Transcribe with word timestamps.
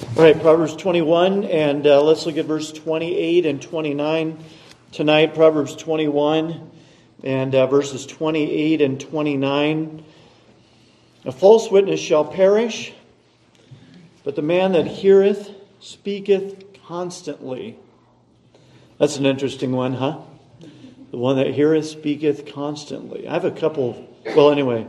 All 0.00 0.22
right, 0.22 0.40
Proverbs 0.40 0.76
21, 0.76 1.42
and 1.44 1.84
uh, 1.84 2.00
let's 2.00 2.24
look 2.24 2.36
at 2.36 2.44
verse 2.44 2.70
28 2.70 3.46
and 3.46 3.60
29 3.60 4.38
tonight. 4.92 5.34
Proverbs 5.34 5.74
21 5.74 6.70
and 7.24 7.52
uh, 7.52 7.66
verses 7.66 8.06
28 8.06 8.80
and 8.80 9.00
29. 9.00 10.04
A 11.24 11.32
false 11.32 11.68
witness 11.68 11.98
shall 11.98 12.24
perish, 12.24 12.92
but 14.22 14.36
the 14.36 14.42
man 14.42 14.70
that 14.72 14.86
heareth 14.86 15.50
speaketh 15.80 16.80
constantly. 16.86 17.76
That's 18.98 19.16
an 19.16 19.26
interesting 19.26 19.72
one, 19.72 19.94
huh? 19.94 20.20
The 21.10 21.18
one 21.18 21.38
that 21.38 21.48
heareth 21.48 21.86
speaketh 21.86 22.52
constantly. 22.52 23.26
I 23.26 23.32
have 23.32 23.44
a 23.44 23.50
couple, 23.50 24.08
well, 24.24 24.52
anyway. 24.52 24.86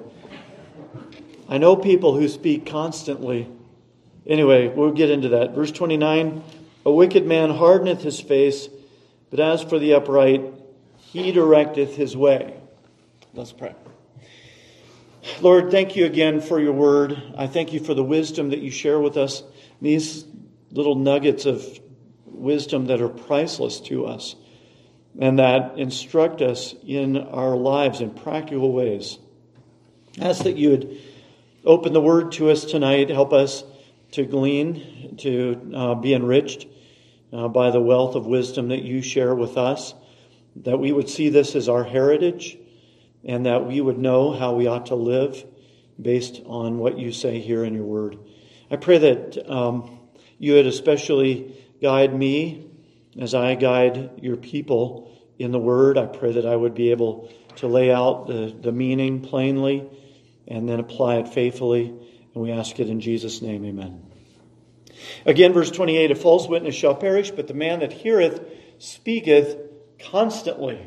I 1.48 1.58
know 1.58 1.76
people 1.76 2.16
who 2.16 2.28
speak 2.28 2.68
constantly. 2.68 3.48
Anyway, 4.30 4.68
we'll 4.68 4.92
get 4.92 5.10
into 5.10 5.30
that. 5.30 5.56
Verse 5.56 5.72
29 5.72 6.44
A 6.86 6.92
wicked 6.92 7.26
man 7.26 7.50
hardeneth 7.50 8.02
his 8.02 8.22
face, 8.22 8.70
but 9.32 9.40
as 9.40 9.64
for 9.64 9.80
the 9.80 9.96
upright, 9.96 10.42
he 10.98 11.32
directeth 11.34 11.96
his 11.96 12.16
way. 12.16 12.56
Let's 13.34 13.52
pray. 13.52 13.74
Lord, 15.42 15.72
thank 15.72 15.96
you 15.96 16.06
again 16.06 16.42
for 16.42 16.60
your 16.60 16.74
word. 16.74 17.22
I 17.36 17.48
thank 17.48 17.74
you 17.74 17.80
for 17.80 17.96
the 17.96 18.04
wisdom 18.04 18.52
that 18.52 18.60
you 18.60 18.70
share 18.70 19.00
with 19.00 19.18
us, 19.18 19.44
these 19.82 20.26
little 20.72 20.96
nuggets 20.96 21.46
of 21.46 21.66
wisdom 22.26 22.86
that 22.86 23.02
are 23.02 23.10
priceless 23.10 23.80
to 23.82 24.06
us 24.06 24.36
and 25.20 25.40
that 25.40 25.78
instruct 25.78 26.42
us 26.42 26.76
in 26.86 27.18
our 27.18 27.56
lives 27.56 28.00
in 28.00 28.12
practical 28.12 28.72
ways. 28.72 29.18
I 30.22 30.30
ask 30.30 30.44
that 30.44 30.56
you 30.56 30.70
would 30.70 30.98
open 31.66 31.94
the 31.94 32.02
word 32.02 32.34
to 32.34 32.52
us 32.52 32.66
tonight, 32.66 33.10
help 33.10 33.34
us 33.34 33.64
to 34.12 34.26
glean, 34.26 35.16
to 35.18 35.72
uh, 35.76 35.96
be 35.96 36.14
enriched 36.14 36.68
uh, 37.32 37.48
by 37.48 37.72
the 37.72 37.82
wealth 37.82 38.16
of 38.16 38.26
wisdom 38.26 38.70
that 38.70 38.82
you 38.82 39.02
share 39.02 39.36
with 39.36 39.58
us, 39.58 39.94
that 40.56 40.80
we 40.80 40.92
would 40.92 41.10
see 41.10 41.30
this 41.30 41.56
as 41.56 41.70
our 41.70 41.84
heritage, 41.84 42.58
and 43.24 43.46
that 43.46 43.66
we 43.66 43.82
would 43.82 43.98
know 43.98 44.32
how 44.32 44.56
we 44.56 44.68
ought 44.68 44.88
to 44.88 44.96
live 44.96 45.46
based 46.02 46.42
on 46.46 46.78
what 46.78 46.98
you 46.98 47.12
say 47.12 47.40
here 47.40 47.64
in 47.64 47.74
your 47.74 47.84
word. 47.84 48.18
I 48.72 48.78
pray 48.78 48.98
that 49.00 49.50
um, 49.52 50.00
you 50.38 50.54
would 50.54 50.68
especially 50.68 51.56
guide 51.82 52.14
me 52.14 52.68
as 53.20 53.34
I 53.34 53.56
guide 53.56 54.12
your 54.22 54.38
people 54.38 55.12
in 55.38 55.52
the 55.52 55.60
word. 55.60 55.98
I 55.98 56.06
pray 56.06 56.34
that 56.34 56.46
I 56.46 56.56
would 56.56 56.74
be 56.74 56.92
able 56.92 57.32
to 57.58 57.68
lay 57.68 57.92
out 57.92 58.28
the, 58.28 58.56
the 58.62 58.72
meaning 58.72 59.22
plainly 59.22 59.88
and 60.48 60.68
then 60.68 60.80
apply 60.80 61.18
it 61.18 61.28
faithfully. 61.28 61.94
And 62.34 62.44
we 62.44 62.52
ask 62.52 62.80
it 62.80 62.90
in 62.90 63.02
Jesus' 63.02 63.42
name, 63.42 63.66
amen. 63.66 64.04
Again, 65.26 65.54
verse 65.54 65.72
28 65.72 66.12
A 66.12 66.16
false 66.16 66.48
witness 66.48 66.76
shall 66.76 66.96
perish, 66.96 67.32
but 67.32 67.48
the 67.48 67.54
man 67.54 67.80
that 67.80 67.94
heareth 67.94 68.42
speaketh 68.78 69.58
constantly. 70.00 70.80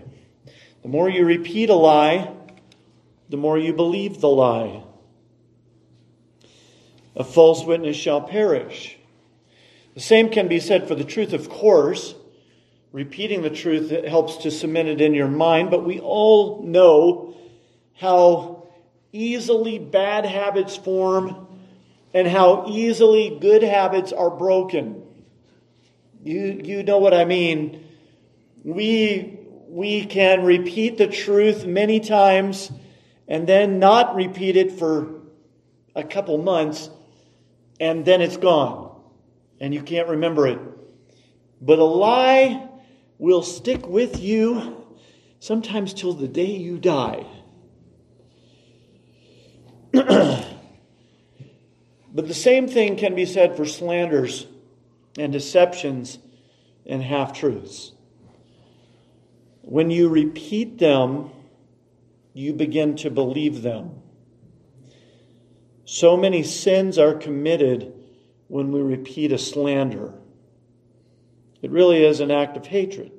The 0.83 0.89
more 0.89 1.09
you 1.09 1.25
repeat 1.25 1.71
a 1.71 1.75
lie, 1.75 2.33
the 3.29 3.37
more 3.37 3.59
you 3.59 3.73
believe 3.73 4.21
the 4.21 4.29
lie. 4.29 4.83
A 7.15 7.25
false 7.25 7.65
witness 7.65 7.97
shall 7.97 8.21
perish. 8.21 8.99
The 9.95 10.01
same 10.01 10.31
can 10.31 10.49
be 10.49 10.61
said 10.61 10.89
for 10.89 10.95
the 10.95 11.05
truth, 11.05 11.33
of 11.33 11.49
course. 11.49 12.15
Repeating 12.93 13.43
the 13.43 13.51
truth 13.51 13.91
helps 14.07 14.39
to 14.39 14.51
cement 14.51 14.89
it 14.89 15.01
in 15.01 15.15
your 15.15 15.29
mind, 15.29 15.71
but 15.71 15.85
we 15.85 15.99
all 16.01 16.63
know 16.63 17.35
how 17.95 18.52
easily 19.13 19.79
bad 19.79 20.25
habits 20.25 20.77
form 20.77 21.47
and 22.15 22.27
how 22.27 22.67
easily 22.69 23.39
good 23.41 23.63
habits 23.63 24.13
are 24.13 24.31
broken. 24.31 25.03
You, 26.23 26.61
you 26.65 26.83
know 26.83 26.99
what 26.99 27.15
I 27.15 27.25
mean. 27.25 27.87
We, 28.65 29.39
we 29.69 30.05
can 30.05 30.45
repeat 30.45 30.99
the 30.99 31.07
truth 31.07 31.65
many 31.67 32.01
times 32.01 32.71
and 33.29 33.47
then 33.47 33.79
not 33.79 34.15
repeat 34.15 34.57
it 34.57 34.73
for 34.73 35.23
a 35.95 36.03
couple 36.03 36.39
months, 36.39 36.91
and 37.81 38.05
then 38.05 38.21
it's 38.21 38.37
gone, 38.37 39.01
and 39.61 39.75
you 39.75 39.83
can't 39.83 40.09
remember 40.09 40.47
it. 40.47 40.59
But 41.61 41.79
a 41.79 41.85
lie 41.85 42.69
will 43.19 43.43
stick 43.43 43.87
with 43.87 44.21
you 44.21 44.85
sometimes 45.39 45.95
till 45.95 46.15
the 46.15 46.29
day 46.29 46.57
you 46.57 46.79
die. 46.79 47.27
But 52.15 52.29
the 52.29 52.35
same 52.35 52.69
thing 52.69 52.97
can 52.97 53.15
be 53.15 53.25
said 53.25 53.57
for 53.57 53.65
slanders 53.65 54.47
and 55.19 55.33
deceptions 55.33 56.19
and 56.85 57.03
half 57.03 57.33
truths. 57.33 57.93
When 59.63 59.91
you 59.91 60.09
repeat 60.09 60.79
them, 60.79 61.31
you 62.35 62.53
begin 62.53 62.97
to 62.97 63.11
believe 63.11 63.63
them. 63.63 64.03
So 65.85 66.17
many 66.17 66.43
sins 66.43 66.99
are 66.99 67.15
committed 67.15 67.93
when 68.49 68.73
we 68.73 68.81
repeat 68.83 69.33
a 69.33 69.39
slander. 69.39 70.15
It 71.63 71.71
really 71.71 72.05
is 72.05 72.21
an 72.21 72.31
act 72.31 72.57
of 72.57 72.67
hatred. 72.67 73.13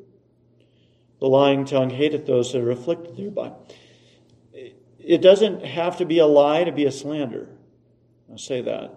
The 1.19 1.27
lying 1.27 1.65
tongue 1.65 1.89
hateth 1.89 2.25
those 2.25 2.51
that 2.51 2.61
are 2.61 2.71
afflicted 2.71 3.15
thereby. 3.15 3.53
It 5.03 5.21
doesn't 5.21 5.65
have 5.65 5.97
to 5.97 6.05
be 6.05 6.19
a 6.19 6.25
lie 6.25 6.63
to 6.63 6.71
be 6.71 6.85
a 6.85 6.91
slander. 6.91 7.49
I'll 8.31 8.37
say 8.37 8.61
that. 8.61 8.95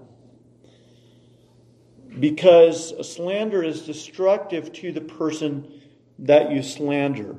Because 2.19 2.93
a 2.93 3.05
slander 3.05 3.63
is 3.63 3.83
destructive 3.83 4.73
to 4.75 4.93
the 4.93 5.01
person 5.01 5.83
that 6.21 6.51
you 6.51 6.63
slander. 6.63 7.37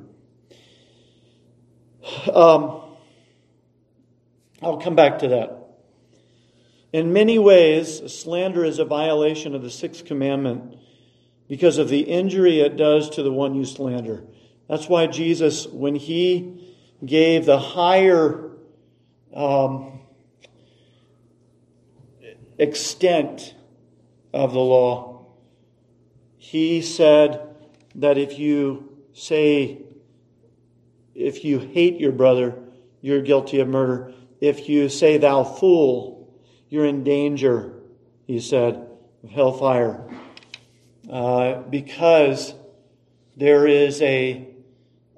Um, 2.32 2.82
I'll 4.62 4.78
come 4.78 4.94
back 4.94 5.20
to 5.20 5.28
that. 5.28 5.54
In 6.92 7.12
many 7.12 7.38
ways, 7.38 8.00
slander 8.12 8.64
is 8.64 8.78
a 8.78 8.84
violation 8.84 9.54
of 9.54 9.62
the 9.62 9.70
sixth 9.70 10.04
commandment 10.04 10.76
because 11.48 11.78
of 11.78 11.88
the 11.88 12.00
injury 12.00 12.60
it 12.60 12.76
does 12.76 13.10
to 13.10 13.22
the 13.22 13.32
one 13.32 13.54
you 13.54 13.64
slander. 13.64 14.24
That's 14.68 14.88
why 14.88 15.06
Jesus, 15.06 15.66
when 15.66 15.94
he 15.94 16.74
gave 17.04 17.46
the 17.46 17.58
higher 17.58 18.47
um, 19.34 20.00
extent 22.58 23.54
of 24.32 24.52
the 24.52 24.58
law. 24.58 25.26
He 26.36 26.82
said 26.82 27.40
that 27.96 28.18
if 28.18 28.38
you 28.38 28.96
say, 29.12 29.82
if 31.14 31.44
you 31.44 31.58
hate 31.58 32.00
your 32.00 32.12
brother, 32.12 32.54
you're 33.00 33.22
guilty 33.22 33.60
of 33.60 33.68
murder. 33.68 34.12
If 34.40 34.68
you 34.68 34.88
say, 34.88 35.18
thou 35.18 35.44
fool, 35.44 36.32
you're 36.68 36.86
in 36.86 37.04
danger, 37.04 37.72
he 38.26 38.40
said, 38.40 38.86
of 39.22 39.30
hellfire. 39.30 40.04
Uh, 41.10 41.62
because 41.62 42.54
there 43.36 43.66
is 43.66 44.00
a, 44.02 44.46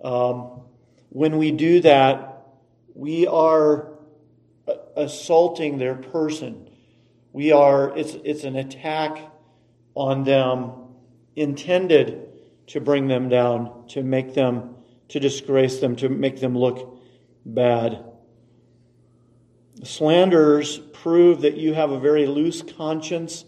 um, 0.03 0.63
when 1.09 1.37
we 1.37 1.51
do 1.51 1.81
that, 1.81 2.47
we 2.95 3.27
are 3.27 3.90
assaulting 5.01 5.79
their 5.79 5.95
person. 5.95 6.69
We 7.33 7.53
are, 7.53 7.97
it's, 7.97 8.17
it's 8.25 8.45
an 8.45 8.57
attack 8.57 9.19
on 9.95 10.25
them 10.25 10.73
intended 11.37 12.29
to 12.69 12.81
bring 12.81 13.09
them 13.09 13.29
down, 13.29 13.87
to 13.89 14.03
make 14.03 14.35
them, 14.35 14.77
to 15.09 15.21
disgrace 15.21 15.81
them, 15.81 15.97
to 15.97 16.09
make 16.09 16.41
them 16.41 16.57
look 16.57 17.01
bad. 17.45 18.05
Slanders 19.83 20.79
prove 20.79 21.41
that 21.41 21.57
you 21.57 21.75
have 21.75 21.91
a 21.91 21.99
very 21.99 22.27
loose 22.27 22.63
conscience 22.63 23.45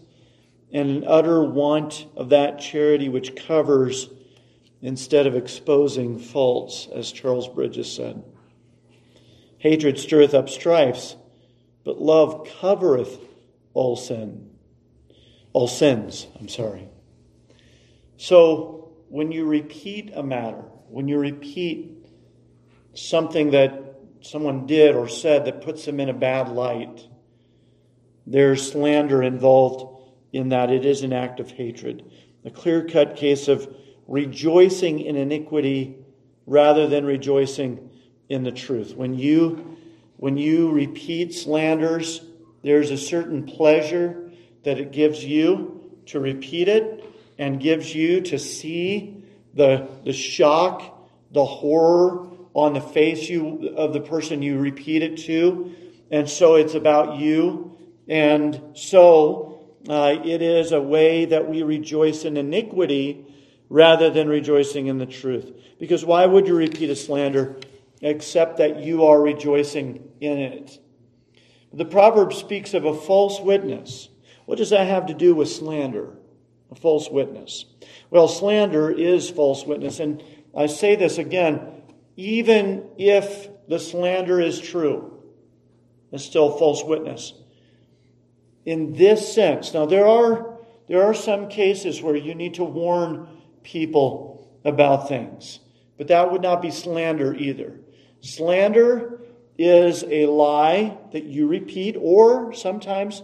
and 0.71 0.89
an 0.89 1.03
utter 1.07 1.43
want 1.43 2.07
of 2.15 2.29
that 2.29 2.59
charity 2.59 3.07
which 3.07 3.35
covers 3.35 4.09
instead 4.81 5.27
of 5.27 5.35
exposing 5.35 6.19
faults, 6.19 6.87
as 6.93 7.11
Charles 7.11 7.47
Bridges 7.47 7.89
said. 7.91 8.23
Hatred 9.59 9.97
stirreth 9.97 10.33
up 10.33 10.49
strifes, 10.49 11.15
but 11.83 12.01
love 12.01 12.47
covereth 12.59 13.19
all 13.73 13.95
sin. 13.95 14.49
All 15.51 15.67
sins, 15.67 16.27
I'm 16.39 16.49
sorry. 16.49 16.87
So 18.17 18.93
when 19.09 19.31
you 19.31 19.45
repeat 19.45 20.11
a 20.15 20.23
matter, 20.23 20.63
when 20.89 21.07
you 21.07 21.19
repeat 21.19 22.07
something 22.93 23.51
that 23.51 23.95
someone 24.21 24.65
did 24.65 24.95
or 24.95 25.07
said 25.07 25.45
that 25.45 25.61
puts 25.61 25.85
them 25.85 25.99
in 25.99 26.09
a 26.09 26.13
bad 26.13 26.49
light, 26.49 27.07
there's 28.25 28.71
slander 28.71 29.21
involved 29.21 30.01
in 30.31 30.49
that. 30.49 30.71
It 30.71 30.85
is 30.85 31.03
an 31.03 31.13
act 31.13 31.39
of 31.39 31.51
hatred. 31.51 32.09
A 32.45 32.49
clear 32.49 32.85
cut 32.87 33.15
case 33.15 33.47
of 33.47 33.67
rejoicing 34.07 34.99
in 34.99 35.15
iniquity 35.15 35.97
rather 36.45 36.87
than 36.87 37.05
rejoicing 37.05 37.89
in 38.29 38.43
the 38.43 38.51
truth. 38.51 38.95
When 38.95 39.13
you, 39.13 39.72
when 40.17 40.37
you 40.37 40.71
repeat 40.71 41.33
slanders, 41.33 42.21
there's 42.63 42.91
a 42.91 42.97
certain 42.97 43.45
pleasure 43.45 44.31
that 44.63 44.79
it 44.79 44.91
gives 44.91 45.23
you, 45.23 45.81
to 46.07 46.19
repeat 46.19 46.67
it 46.67 47.03
and 47.37 47.59
gives 47.59 47.93
you 47.93 48.21
to 48.21 48.37
see 48.37 49.23
the, 49.53 49.87
the 50.05 50.13
shock, 50.13 51.09
the 51.31 51.45
horror 51.45 52.27
on 52.53 52.73
the 52.73 52.81
face 52.81 53.29
you, 53.29 53.73
of 53.75 53.93
the 53.93 53.99
person 53.99 54.41
you 54.41 54.59
repeat 54.59 55.01
it 55.01 55.17
to. 55.17 55.73
And 56.11 56.29
so 56.29 56.55
it's 56.55 56.75
about 56.75 57.17
you. 57.17 57.77
And 58.07 58.61
so 58.75 59.65
uh, 59.87 60.15
it 60.23 60.41
is 60.41 60.71
a 60.71 60.81
way 60.81 61.25
that 61.25 61.49
we 61.49 61.63
rejoice 61.63 62.25
in 62.25 62.37
iniquity 62.37 63.25
rather 63.69 64.09
than 64.09 64.27
rejoicing 64.27 64.87
in 64.87 64.97
the 64.97 65.05
truth. 65.05 65.51
Because 65.79 66.05
why 66.05 66.25
would 66.25 66.47
you 66.47 66.55
repeat 66.55 66.89
a 66.89 66.95
slander 66.95 67.55
except 68.05 68.57
that 68.57 68.83
you 68.83 69.05
are 69.05 69.21
rejoicing 69.21 70.09
in 70.19 70.37
it? 70.37 70.79
The 71.73 71.85
proverb 71.85 72.33
speaks 72.33 72.73
of 72.73 72.85
a 72.85 72.93
false 72.93 73.39
witness. 73.39 74.09
What 74.45 74.57
does 74.57 74.69
that 74.69 74.87
have 74.87 75.07
to 75.07 75.13
do 75.13 75.33
with 75.33 75.49
slander? 75.49 76.15
A 76.71 76.75
false 76.75 77.09
witness. 77.09 77.65
Well, 78.09 78.27
slander 78.27 78.91
is 78.91 79.29
false 79.29 79.65
witness. 79.65 79.99
And 79.99 80.23
I 80.55 80.67
say 80.67 80.95
this 80.95 81.17
again 81.17 81.73
even 82.15 82.89
if 82.97 83.49
the 83.67 83.79
slander 83.79 84.39
is 84.39 84.59
true, 84.59 85.23
it's 86.11 86.23
still 86.23 86.57
false 86.57 86.83
witness. 86.83 87.33
In 88.65 88.93
this 88.93 89.33
sense, 89.33 89.73
now 89.73 89.85
there 89.85 90.05
are, 90.05 90.59
there 90.87 91.03
are 91.03 91.13
some 91.13 91.49
cases 91.49 92.01
where 92.01 92.15
you 92.15 92.35
need 92.35 92.53
to 92.55 92.63
warn 92.63 93.27
people 93.63 94.47
about 94.63 95.07
things, 95.07 95.59
but 95.97 96.07
that 96.09 96.31
would 96.31 96.41
not 96.41 96.61
be 96.61 96.71
slander 96.71 97.33
either. 97.33 97.79
Slander 98.23 99.19
is 99.57 100.03
a 100.07 100.25
lie 100.27 100.97
that 101.11 101.25
you 101.25 101.45
repeat, 101.45 101.97
or 101.99 102.53
sometimes 102.53 103.21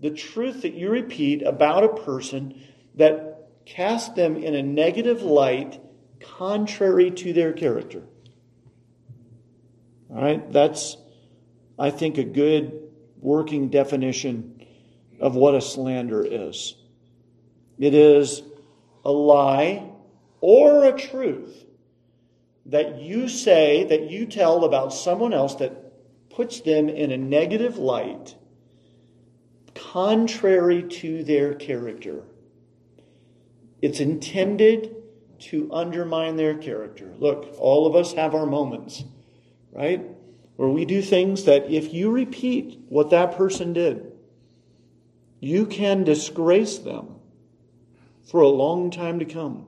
the 0.00 0.10
truth 0.10 0.62
that 0.62 0.72
you 0.72 0.88
repeat 0.88 1.42
about 1.42 1.84
a 1.84 1.88
person 1.88 2.60
that 2.94 3.50
casts 3.66 4.08
them 4.14 4.36
in 4.36 4.54
a 4.54 4.62
negative 4.62 5.22
light 5.22 5.80
contrary 6.20 7.10
to 7.10 7.32
their 7.34 7.52
character. 7.52 8.02
All 10.10 10.22
right, 10.22 10.50
that's, 10.50 10.96
I 11.78 11.90
think, 11.90 12.16
a 12.16 12.24
good 12.24 12.88
working 13.20 13.68
definition 13.68 14.64
of 15.20 15.36
what 15.36 15.54
a 15.54 15.60
slander 15.60 16.24
is. 16.24 16.74
It 17.78 17.92
is 17.92 18.42
a 19.04 19.12
lie 19.12 19.90
or 20.40 20.86
a 20.86 20.98
truth 20.98 21.66
that 22.68 23.00
you 23.00 23.28
say, 23.28 23.84
that 23.84 24.10
you 24.10 24.26
tell 24.26 24.64
about 24.64 24.92
someone 24.92 25.32
else 25.32 25.54
that 25.56 26.30
puts 26.30 26.60
them 26.60 26.88
in 26.88 27.10
a 27.10 27.16
negative 27.16 27.78
light, 27.78 28.36
contrary 29.74 30.82
to 30.82 31.24
their 31.24 31.54
character. 31.54 32.22
It's 33.80 34.00
intended 34.00 34.94
to 35.40 35.72
undermine 35.72 36.36
their 36.36 36.58
character. 36.58 37.14
Look, 37.18 37.54
all 37.58 37.86
of 37.86 37.96
us 37.96 38.12
have 38.12 38.34
our 38.34 38.46
moments, 38.46 39.02
right? 39.72 40.04
Where 40.56 40.68
we 40.68 40.84
do 40.84 41.00
things 41.00 41.44
that 41.44 41.70
if 41.70 41.94
you 41.94 42.10
repeat 42.10 42.80
what 42.88 43.10
that 43.10 43.36
person 43.36 43.72
did, 43.72 44.12
you 45.40 45.66
can 45.66 46.04
disgrace 46.04 46.78
them 46.78 47.14
for 48.24 48.40
a 48.40 48.48
long 48.48 48.90
time 48.90 49.20
to 49.20 49.24
come. 49.24 49.66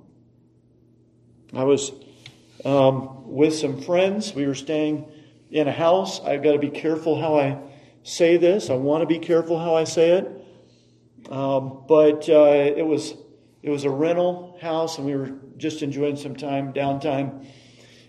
I 1.55 1.65
was 1.65 1.93
um, 2.65 3.31
with 3.31 3.55
some 3.55 3.81
friends. 3.81 4.35
We 4.35 4.47
were 4.47 4.55
staying 4.55 5.11
in 5.51 5.69
a 5.69 5.73
house. 5.73 6.21
I've 6.21 6.43
got 6.43 6.53
to 6.53 6.59
be 6.59 6.71
careful 6.71 7.21
how 7.21 7.39
I 7.39 7.59
say 8.03 8.37
this. 8.37 8.71
I 8.71 8.75
want 8.75 9.03
to 9.03 9.07
be 9.07 9.19
careful 9.19 9.59
how 9.59 9.75
I 9.75 9.85
say 9.85 10.11
it. 10.13 11.31
Um, 11.31 11.85
but 11.87 12.29
uh, 12.29 12.73
it 12.77 12.87
was 12.87 13.15
it 13.63 13.71
was 13.71 13.85
a 13.85 13.91
rental 13.91 14.59
house, 14.61 14.97
and 14.99 15.07
we 15.07 15.15
were 15.15 15.33
just 15.57 15.83
enjoying 15.83 16.17
some 16.17 16.35
time 16.35 16.73
downtime. 16.73 17.47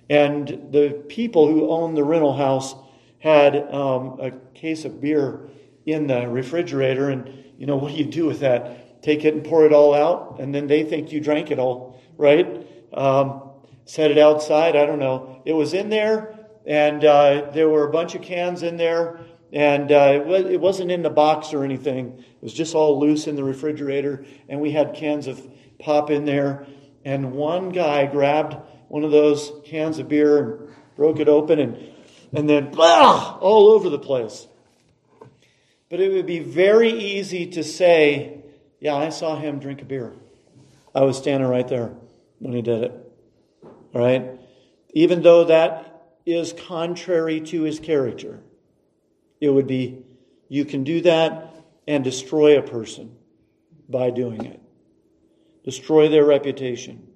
And 0.10 0.48
the 0.48 1.04
people 1.08 1.48
who 1.48 1.70
owned 1.70 1.98
the 1.98 2.04
rental 2.04 2.36
house 2.36 2.76
had 3.20 3.56
um, 3.74 4.20
a 4.20 4.32
case 4.54 4.86
of 4.86 5.02
beer 5.02 5.50
in 5.86 6.08
the 6.08 6.28
refrigerator, 6.28 7.10
and 7.10 7.44
you 7.58 7.66
know 7.66 7.76
what 7.76 7.92
do 7.92 7.98
you 7.98 8.06
do 8.06 8.26
with 8.26 8.40
that? 8.40 9.02
Take 9.02 9.26
it 9.26 9.34
and 9.34 9.44
pour 9.44 9.66
it 9.66 9.74
all 9.74 9.94
out, 9.94 10.40
and 10.40 10.54
then 10.54 10.68
they 10.68 10.84
think 10.84 11.12
you 11.12 11.20
drank 11.20 11.52
it 11.52 11.60
all, 11.60 12.00
right? 12.18 12.66
Um, 12.94 13.51
set 13.92 14.10
it 14.10 14.18
outside. 14.18 14.78
I 14.78 14.86
don't 14.86 15.00
know. 15.00 15.42
It 15.44 15.52
was 15.52 15.74
in 15.74 15.90
there, 15.90 16.34
and 16.66 17.04
uh, 17.04 17.52
there 17.54 17.68
were 17.68 17.86
a 17.86 17.92
bunch 17.92 18.16
of 18.16 18.22
cans 18.22 18.64
in 18.64 18.78
there, 18.78 19.20
and 19.52 19.92
uh, 19.92 20.24
it, 20.26 20.62
was, 20.62 20.80
not 20.80 20.90
in 20.90 21.02
the 21.02 21.10
box 21.10 21.54
or 21.54 21.66
anything. 21.66 22.18
It 22.18 22.42
was 22.42 22.54
just 22.54 22.74
all 22.74 23.02
loose 23.02 23.28
in 23.28 23.36
the 23.36 23.44
refrigerator, 23.44 24.26
and 24.48 24.62
we 24.62 24.72
had 24.72 24.94
cans 24.94 25.28
of 25.28 25.46
pop 25.78 26.10
in 26.10 26.24
there. 26.24 26.66
And 27.04 27.34
one 27.34 27.68
guy 27.68 28.06
grabbed 28.06 28.56
one 28.88 29.04
of 29.04 29.12
those 29.12 29.52
cans 29.66 30.00
of 30.00 30.08
beer 30.08 30.38
and 30.38 30.70
broke 30.96 31.20
it 31.20 31.28
open, 31.28 31.60
and 31.60 31.78
and 32.32 32.50
then 32.50 32.72
blah, 32.72 33.40
all 33.42 33.72
over 33.72 33.90
the 33.90 34.00
place. 34.00 34.48
But 35.90 36.00
it 36.00 36.14
would 36.14 36.26
be 36.28 36.40
very 36.40 36.92
easy 36.92 37.48
to 37.48 37.64
say, 37.64 38.42
"Yeah, 38.80 38.96
I 38.96 39.10
saw 39.10 39.36
him 39.36 39.60
drink 39.60 39.82
a 39.82 39.86
beer. 39.86 40.14
I 40.96 41.02
was 41.02 41.18
standing 41.18 41.50
right 41.50 41.68
there 41.68 41.92
when 42.40 42.54
he 42.54 42.62
did 42.62 42.84
it." 42.84 43.01
Right? 43.94 44.40
Even 44.94 45.22
though 45.22 45.46
that 45.46 46.16
is 46.26 46.54
contrary 46.54 47.42
to 47.42 47.64
his 47.64 47.80
character, 47.80 48.42
it 49.40 49.50
would 49.50 49.68
be 49.68 50.04
you 50.50 50.66
can 50.66 50.84
do 50.84 51.02
that 51.02 51.56
and 51.88 52.04
destroy 52.04 52.58
a 52.58 52.62
person 52.62 53.16
by 53.90 54.10
doing 54.10 54.46
it, 54.46 54.62
destroy 55.64 56.10
their 56.10 56.26
reputation. 56.26 57.08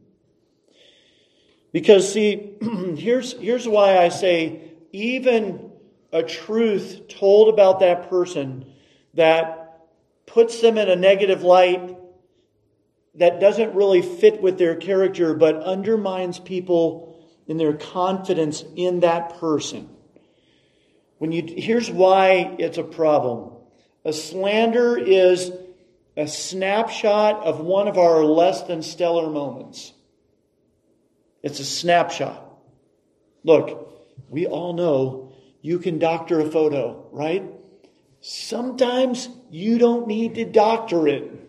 Because, 1.71 2.11
see, 2.11 2.53
here's, 2.97 3.33
here's 3.33 3.67
why 3.67 3.97
I 3.97 4.09
say 4.09 4.61
even 4.91 5.71
a 6.11 6.23
truth 6.23 7.09
told 7.09 7.53
about 7.53 7.81
that 7.81 8.09
person 8.09 8.65
that 9.13 9.85
puts 10.25 10.61
them 10.61 10.77
in 10.77 10.89
a 10.89 10.95
negative 10.95 11.43
light 11.43 11.97
that 13.17 13.39
doesn't 13.39 13.75
really 13.75 14.01
fit 14.01 14.41
with 14.41 14.57
their 14.57 14.75
character, 14.75 15.33
but 15.33 15.55
undermines 15.63 16.39
people 16.39 17.17
in 17.47 17.57
their 17.57 17.73
confidence 17.73 18.63
in 18.75 19.01
that 19.01 19.39
person. 19.39 19.89
When 21.17 21.31
you, 21.31 21.43
here's 21.47 21.89
why 21.89 22.55
it's 22.59 22.77
a 22.77 22.83
problem. 22.83 23.53
A 24.03 24.11
slander 24.13 24.97
is 24.97 25.51
a 26.17 26.27
snapshot 26.27 27.45
of 27.45 27.59
one 27.59 27.87
of 27.87 27.97
our 27.97 28.23
less 28.23 28.63
than 28.63 28.81
stellar 28.81 29.29
moments. 29.29 29.93
It's 31.41 31.59
a 31.59 31.65
snapshot. 31.65 32.41
Look, 33.43 33.93
we 34.29 34.47
all 34.47 34.73
know 34.73 35.33
you 35.61 35.79
can 35.79 35.99
doctor 35.99 36.39
a 36.39 36.49
photo, 36.49 37.07
right? 37.11 37.43
Sometimes 38.21 39.29
you 39.51 39.77
don't 39.77 40.07
need 40.07 40.35
to 40.35 40.45
doctor 40.45 41.07
it. 41.07 41.44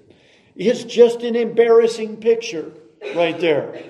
It's 0.56 0.84
just 0.84 1.22
an 1.22 1.36
embarrassing 1.36 2.16
picture 2.16 2.72
right 3.14 3.38
there. 3.38 3.82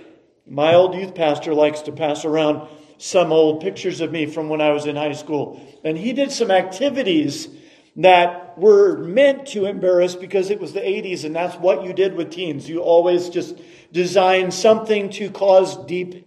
My 0.47 0.75
old 0.75 0.95
youth 0.95 1.15
pastor 1.15 1.55
likes 1.55 1.83
to 1.83 1.93
pass 1.93 2.25
around 2.25 2.69
some 2.99 3.33
old 3.33 3.61
pictures 3.61 4.01
of 4.01 4.11
me 4.11 4.27
from 4.27 4.49
when 4.49 4.61
I 4.61 4.71
was 4.71 4.87
in 4.87 4.97
high 4.97 5.13
school. 5.13 5.61
And 5.85 5.97
he 5.97 6.13
did 6.13 6.33
some 6.33 6.51
activities 6.51 7.49
that 7.97 8.59
were 8.59 8.99
meant 8.99 9.47
to 9.49 9.67
embarrass 9.67 10.15
because 10.15 10.51
it 10.51 10.61
was 10.61 10.73
the 10.73 10.81
80s 10.81 11.25
and 11.25 11.35
that's 11.35 11.57
what 11.57 11.85
you 11.85 11.93
did 11.93 12.15
with 12.15 12.31
teens. 12.31 12.69
You 12.69 12.81
always 12.81 13.31
just 13.31 13.59
designed 13.93 14.53
something 14.53 15.11
to 15.11 15.31
cause 15.31 15.77
deep 15.87 16.27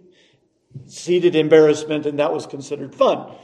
seated 0.88 1.36
embarrassment 1.36 2.06
and 2.06 2.20
that 2.20 2.34
was 2.34 2.48
considered 2.48 2.96
fun. 2.96 3.36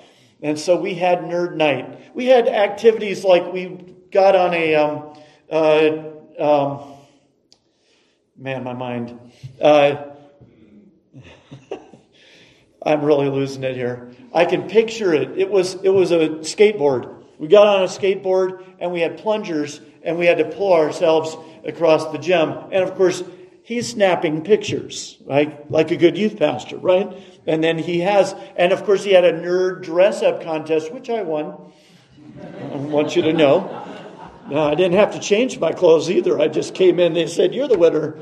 And 0.41 0.59
so 0.59 0.79
we 0.79 0.95
had 0.95 1.19
nerd 1.19 1.55
night. 1.55 2.15
We 2.15 2.25
had 2.25 2.47
activities 2.47 3.23
like 3.23 3.51
we 3.51 3.95
got 4.11 4.35
on 4.35 4.53
a 4.53 4.75
um, 4.75 5.13
uh, 5.49 6.14
um, 6.39 6.94
man, 8.38 8.63
my 8.63 8.74
mind. 8.74 9.20
Uh, 9.62 10.06
I'm 12.86 13.04
really 13.04 13.30
losing 13.30 13.63
it 13.63 13.75
here. 13.75 14.12
I 14.34 14.46
can 14.46 14.68
picture 14.68 15.13
it. 15.13 15.38
It 15.38 15.50
was 15.50 15.75
it 15.75 15.89
was 15.89 16.12
a 16.12 16.30
skateboard. 16.42 17.24
We 17.39 17.48
got 17.48 17.68
on 17.68 17.84
a 17.84 17.88
skateboard 17.88 18.65
and 18.80 18.92
we 18.92 19.01
had 19.01 19.18
plungers 19.18 19.82
and 20.04 20.18
we 20.18 20.25
had 20.25 20.38
to 20.38 20.46
pull 20.46 20.74
ourselves 20.74 21.36
across 21.65 22.12
the 22.12 22.18
gym. 22.18 22.50
And 22.50 22.84
of 22.84 22.96
course, 22.96 23.24
he's 23.63 23.89
snapping 23.89 24.44
pictures, 24.44 25.18
right? 25.25 25.70
Like 25.70 25.92
a 25.92 25.98
good 25.98 26.18
youth 26.18 26.38
pastor, 26.38 26.77
right? 26.77 27.12
And 27.48 27.63
then 27.63 27.77
he 27.77 28.00
has, 28.01 28.36
and 28.56 28.72
of 28.72 28.86
course, 28.86 29.04
he 29.04 29.12
had 29.12 29.25
a 29.25 29.34
nerd 29.34 29.84
dress 29.84 30.22
up 30.22 30.44
contest, 30.44 30.94
which 30.94 31.10
I 31.10 31.24
won. 31.24 31.72
I 32.42 32.75
want 32.75 33.15
you 33.15 33.24
to 33.24 33.34
know. 33.34 33.94
No, 34.47 34.63
I 34.63 34.75
didn't 34.75 34.97
have 34.97 35.13
to 35.13 35.19
change 35.19 35.59
my 35.59 35.71
clothes 35.71 36.09
either. 36.09 36.39
I 36.39 36.47
just 36.47 36.75
came 36.75 36.99
in. 36.99 37.13
They 37.13 37.27
said, 37.27 37.53
"You're 37.53 37.67
the 37.67 37.77
winner." 37.77 38.19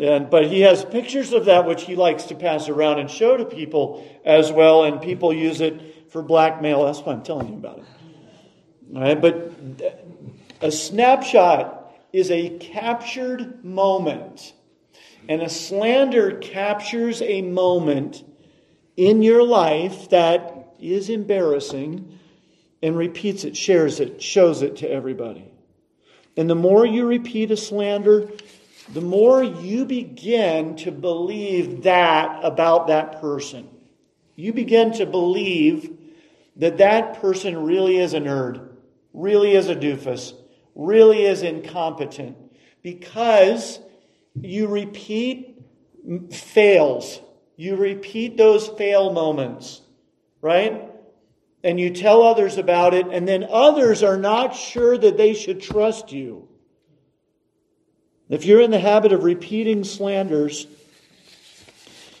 And, 0.00 0.30
but 0.30 0.46
he 0.46 0.62
has 0.62 0.84
pictures 0.84 1.32
of 1.32 1.44
that 1.44 1.66
which 1.66 1.82
he 1.82 1.94
likes 1.96 2.24
to 2.24 2.34
pass 2.34 2.68
around 2.68 2.98
and 2.98 3.10
show 3.10 3.36
to 3.36 3.44
people 3.44 4.06
as 4.24 4.50
well, 4.50 4.84
and 4.84 5.00
people 5.02 5.32
use 5.32 5.60
it 5.60 6.10
for 6.10 6.22
blackmail. 6.22 6.86
That's 6.86 7.00
why 7.00 7.12
I'm 7.12 7.22
telling 7.22 7.48
you 7.48 7.54
about 7.54 7.78
it. 7.78 7.84
All 8.94 9.02
right, 9.02 9.20
but 9.20 9.52
a 10.60 10.70
snapshot 10.70 11.94
is 12.12 12.30
a 12.30 12.58
captured 12.58 13.64
moment. 13.64 14.54
And 15.28 15.40
a 15.40 15.48
slander 15.48 16.32
captures 16.38 17.22
a 17.22 17.42
moment 17.42 18.24
in 18.96 19.22
your 19.22 19.44
life 19.44 20.10
that 20.10 20.74
is 20.80 21.08
embarrassing 21.08 22.18
and 22.82 22.96
repeats 22.96 23.44
it, 23.44 23.56
shares 23.56 24.00
it, 24.00 24.20
shows 24.20 24.62
it 24.62 24.76
to 24.76 24.90
everybody. 24.90 25.50
And 26.36 26.48
the 26.48 26.54
more 26.54 26.84
you 26.84 27.06
repeat 27.06 27.50
a 27.50 27.56
slander, 27.56 28.28
the 28.92 29.00
more 29.00 29.42
you 29.42 29.84
begin 29.84 30.76
to 30.76 30.90
believe 30.90 31.84
that 31.84 32.40
about 32.42 32.88
that 32.88 33.20
person. 33.20 33.68
You 34.34 34.52
begin 34.52 34.92
to 34.94 35.06
believe 35.06 35.96
that 36.56 36.78
that 36.78 37.20
person 37.20 37.64
really 37.64 37.98
is 37.98 38.14
a 38.14 38.20
nerd, 38.20 38.68
really 39.12 39.54
is 39.54 39.68
a 39.68 39.76
doofus, 39.76 40.34
really 40.74 41.24
is 41.24 41.42
incompetent 41.42 42.36
because 42.82 43.78
you 44.34 44.66
repeat 44.66 45.62
fails. 46.30 47.20
You 47.56 47.76
repeat 47.76 48.36
those 48.36 48.66
fail 48.68 49.12
moments, 49.12 49.80
right? 50.40 50.91
And 51.64 51.78
you 51.78 51.90
tell 51.90 52.22
others 52.22 52.58
about 52.58 52.92
it, 52.92 53.06
and 53.06 53.26
then 53.26 53.46
others 53.48 54.02
are 54.02 54.16
not 54.16 54.56
sure 54.56 54.98
that 54.98 55.16
they 55.16 55.34
should 55.34 55.62
trust 55.62 56.12
you. 56.12 56.48
If 58.28 58.44
you're 58.44 58.60
in 58.60 58.70
the 58.70 58.80
habit 58.80 59.12
of 59.12 59.24
repeating 59.24 59.84
slanders, 59.84 60.66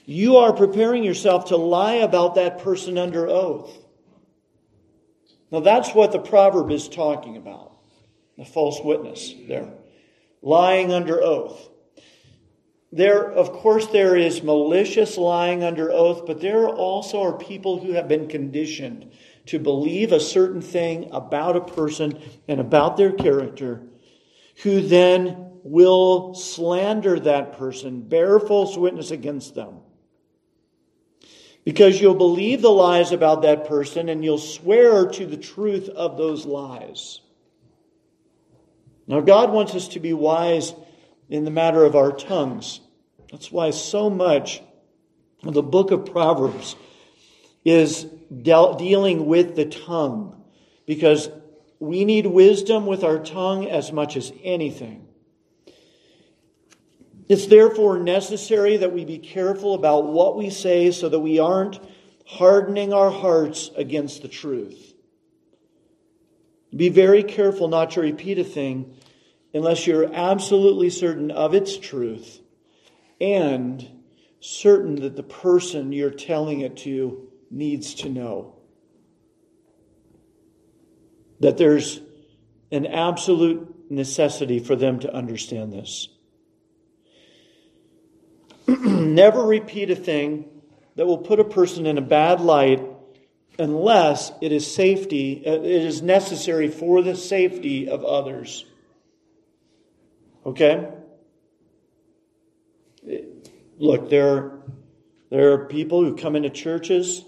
you 0.04 0.36
are 0.36 0.52
preparing 0.52 1.04
yourself 1.04 1.46
to 1.46 1.56
lie 1.56 1.94
about 1.94 2.34
that 2.34 2.58
person 2.58 2.98
under 2.98 3.26
oath. 3.28 3.70
Now, 5.50 5.60
that's 5.60 5.94
what 5.94 6.12
the 6.12 6.18
proverb 6.18 6.70
is 6.70 6.88
talking 6.88 7.36
about 7.36 7.70
the 8.38 8.44
false 8.44 8.80
witness 8.82 9.34
there, 9.46 9.72
lying 10.40 10.92
under 10.92 11.22
oath. 11.22 11.68
There, 12.90 13.30
of 13.30 13.52
course, 13.52 13.86
there 13.86 14.16
is 14.16 14.42
malicious 14.42 15.16
lying 15.16 15.62
under 15.62 15.90
oath, 15.90 16.26
but 16.26 16.40
there 16.40 16.68
also 16.68 17.22
are 17.22 17.38
people 17.38 17.78
who 17.78 17.92
have 17.92 18.08
been 18.08 18.28
conditioned 18.28 19.12
to 19.46 19.58
believe 19.58 20.12
a 20.12 20.20
certain 20.20 20.60
thing 20.60 21.10
about 21.12 21.56
a 21.56 21.60
person 21.60 22.20
and 22.48 22.60
about 22.60 22.96
their 22.96 23.12
character, 23.12 23.82
who 24.62 24.80
then 24.80 25.50
will 25.64 26.34
slander 26.34 27.18
that 27.20 27.58
person, 27.58 28.02
bear 28.02 28.38
false 28.38 28.76
witness 28.76 29.10
against 29.10 29.54
them. 29.54 29.78
Because 31.64 32.00
you'll 32.00 32.14
believe 32.14 32.60
the 32.60 32.70
lies 32.70 33.12
about 33.12 33.42
that 33.42 33.66
person 33.66 34.08
and 34.08 34.24
you'll 34.24 34.38
swear 34.38 35.06
to 35.06 35.26
the 35.26 35.36
truth 35.36 35.88
of 35.88 36.16
those 36.16 36.44
lies. 36.44 37.20
Now, 39.06 39.20
God 39.20 39.52
wants 39.52 39.74
us 39.74 39.88
to 39.88 40.00
be 40.00 40.12
wise 40.12 40.74
in 41.28 41.44
the 41.44 41.50
matter 41.50 41.84
of 41.84 41.94
our 41.94 42.12
tongues. 42.12 42.80
That's 43.30 43.50
why 43.50 43.70
so 43.70 44.10
much 44.10 44.62
of 45.44 45.54
the 45.54 45.62
book 45.62 45.90
of 45.90 46.06
Proverbs 46.06 46.76
is 47.64 48.04
de- 48.04 48.74
dealing 48.78 49.26
with 49.26 49.56
the 49.56 49.66
tongue, 49.66 50.42
because 50.86 51.30
we 51.78 52.04
need 52.04 52.26
wisdom 52.26 52.86
with 52.86 53.02
our 53.04 53.18
tongue 53.18 53.68
as 53.68 53.92
much 53.92 54.16
as 54.16 54.32
anything. 54.42 55.08
It's 57.28 57.46
therefore 57.46 57.98
necessary 57.98 58.76
that 58.78 58.92
we 58.92 59.04
be 59.04 59.18
careful 59.18 59.74
about 59.74 60.06
what 60.06 60.36
we 60.36 60.50
say 60.50 60.90
so 60.90 61.08
that 61.08 61.20
we 61.20 61.38
aren't 61.38 61.80
hardening 62.26 62.92
our 62.92 63.10
hearts 63.10 63.70
against 63.76 64.22
the 64.22 64.28
truth. 64.28 64.94
Be 66.74 66.88
very 66.88 67.22
careful 67.22 67.68
not 67.68 67.92
to 67.92 68.00
repeat 68.00 68.38
a 68.38 68.44
thing 68.44 68.94
unless 69.54 69.86
you're 69.86 70.12
absolutely 70.12 70.90
certain 70.90 71.30
of 71.30 71.54
its 71.54 71.76
truth 71.76 72.40
and 73.20 73.86
certain 74.40 74.96
that 74.96 75.16
the 75.16 75.22
person 75.22 75.92
you're 75.92 76.10
telling 76.10 76.60
it 76.60 76.76
to 76.78 77.31
needs 77.52 77.94
to 77.94 78.08
know. 78.08 78.56
That 81.40 81.58
there's 81.58 82.00
an 82.70 82.86
absolute 82.86 83.90
necessity 83.90 84.58
for 84.58 84.74
them 84.74 85.00
to 85.00 85.14
understand 85.14 85.72
this. 85.72 86.08
Never 88.66 89.44
repeat 89.44 89.90
a 89.90 89.96
thing 89.96 90.48
that 90.96 91.06
will 91.06 91.18
put 91.18 91.40
a 91.40 91.44
person 91.44 91.86
in 91.86 91.98
a 91.98 92.02
bad 92.02 92.40
light 92.40 92.82
unless 93.58 94.32
it 94.40 94.52
is 94.52 94.72
safety, 94.72 95.42
uh, 95.46 95.52
it 95.52 95.64
is 95.64 96.00
necessary 96.00 96.68
for 96.68 97.02
the 97.02 97.14
safety 97.16 97.88
of 97.88 98.04
others. 98.04 98.64
Okay? 100.46 100.88
Look, 103.78 104.10
there, 104.10 104.52
there 105.30 105.52
are 105.52 105.66
people 105.66 106.04
who 106.04 106.16
come 106.16 106.36
into 106.36 106.50
churches 106.50 107.24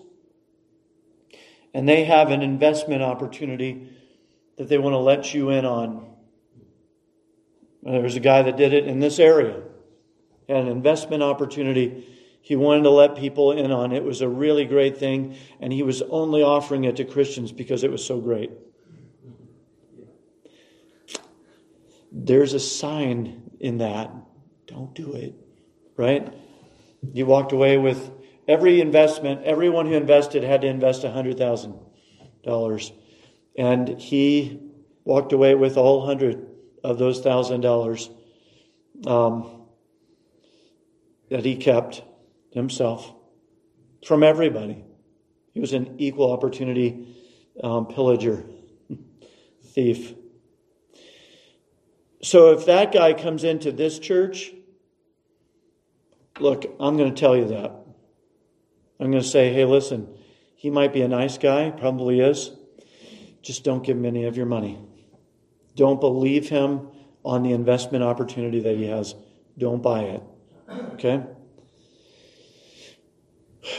and 1.74 1.88
they 1.88 2.04
have 2.04 2.30
an 2.30 2.40
investment 2.40 3.02
opportunity 3.02 3.90
that 4.56 4.68
they 4.68 4.78
want 4.78 4.94
to 4.94 4.98
let 4.98 5.34
you 5.34 5.50
in 5.50 5.66
on. 5.66 6.08
There's 7.82 8.16
a 8.16 8.20
guy 8.20 8.42
that 8.42 8.56
did 8.56 8.72
it 8.72 8.86
in 8.86 9.00
this 9.00 9.18
area 9.18 9.60
an 10.48 10.68
investment 10.68 11.22
opportunity 11.22 12.06
he 12.42 12.56
wanted 12.56 12.82
to 12.82 12.90
let 12.90 13.16
people 13.16 13.52
in 13.52 13.70
on. 13.70 13.92
It 13.92 14.04
was 14.04 14.20
a 14.20 14.28
really 14.28 14.66
great 14.66 14.98
thing, 14.98 15.36
and 15.60 15.72
he 15.72 15.82
was 15.82 16.02
only 16.02 16.42
offering 16.42 16.84
it 16.84 16.96
to 16.96 17.04
Christians 17.04 17.52
because 17.52 17.84
it 17.84 17.90
was 17.90 18.04
so 18.04 18.20
great. 18.20 18.50
There's 22.12 22.52
a 22.52 22.60
sign 22.60 23.50
in 23.60 23.78
that. 23.78 24.10
Don't 24.66 24.94
do 24.94 25.14
it, 25.14 25.34
right? 25.96 26.32
You 27.12 27.24
walked 27.26 27.52
away 27.52 27.78
with 27.78 28.10
every 28.48 28.80
investment, 28.80 29.44
everyone 29.44 29.86
who 29.86 29.94
invested 29.94 30.44
had 30.44 30.62
to 30.62 30.66
invest 30.66 31.02
$100,000. 31.02 32.92
And 33.56 33.88
he 34.00 34.60
walked 35.04 35.32
away 35.32 35.54
with 35.54 35.76
all 35.76 36.04
hundred 36.04 36.46
of 36.82 36.98
those 36.98 37.20
thousand 37.20 37.60
dollars. 37.60 38.10
Um, 39.06 39.54
that 41.30 41.44
he 41.44 41.56
kept 41.56 42.02
himself 42.52 43.12
from 44.06 44.22
everybody. 44.22 44.84
He 45.52 45.60
was 45.60 45.72
an 45.72 45.96
equal 45.98 46.32
opportunity 46.32 47.16
um, 47.62 47.86
pillager, 47.86 48.44
thief. 49.64 50.14
So 52.22 52.52
if 52.52 52.66
that 52.66 52.92
guy 52.92 53.12
comes 53.14 53.44
into 53.44 53.72
this 53.72 53.98
church, 53.98 54.52
look, 56.40 56.64
I'm 56.80 56.96
going 56.96 57.14
to 57.14 57.20
tell 57.20 57.36
you 57.36 57.48
that. 57.48 57.83
I'm 59.00 59.10
going 59.10 59.22
to 59.22 59.28
say, 59.28 59.52
hey, 59.52 59.64
listen, 59.64 60.08
he 60.54 60.70
might 60.70 60.92
be 60.92 61.02
a 61.02 61.08
nice 61.08 61.38
guy, 61.38 61.70
probably 61.70 62.20
is. 62.20 62.50
Just 63.42 63.64
don't 63.64 63.84
give 63.84 63.96
him 63.96 64.06
any 64.06 64.24
of 64.24 64.36
your 64.36 64.46
money. 64.46 64.78
Don't 65.76 66.00
believe 66.00 66.48
him 66.48 66.88
on 67.24 67.42
the 67.42 67.52
investment 67.52 68.04
opportunity 68.04 68.60
that 68.60 68.76
he 68.76 68.86
has. 68.86 69.14
Don't 69.58 69.82
buy 69.82 70.02
it. 70.02 70.22
Okay? 70.94 71.22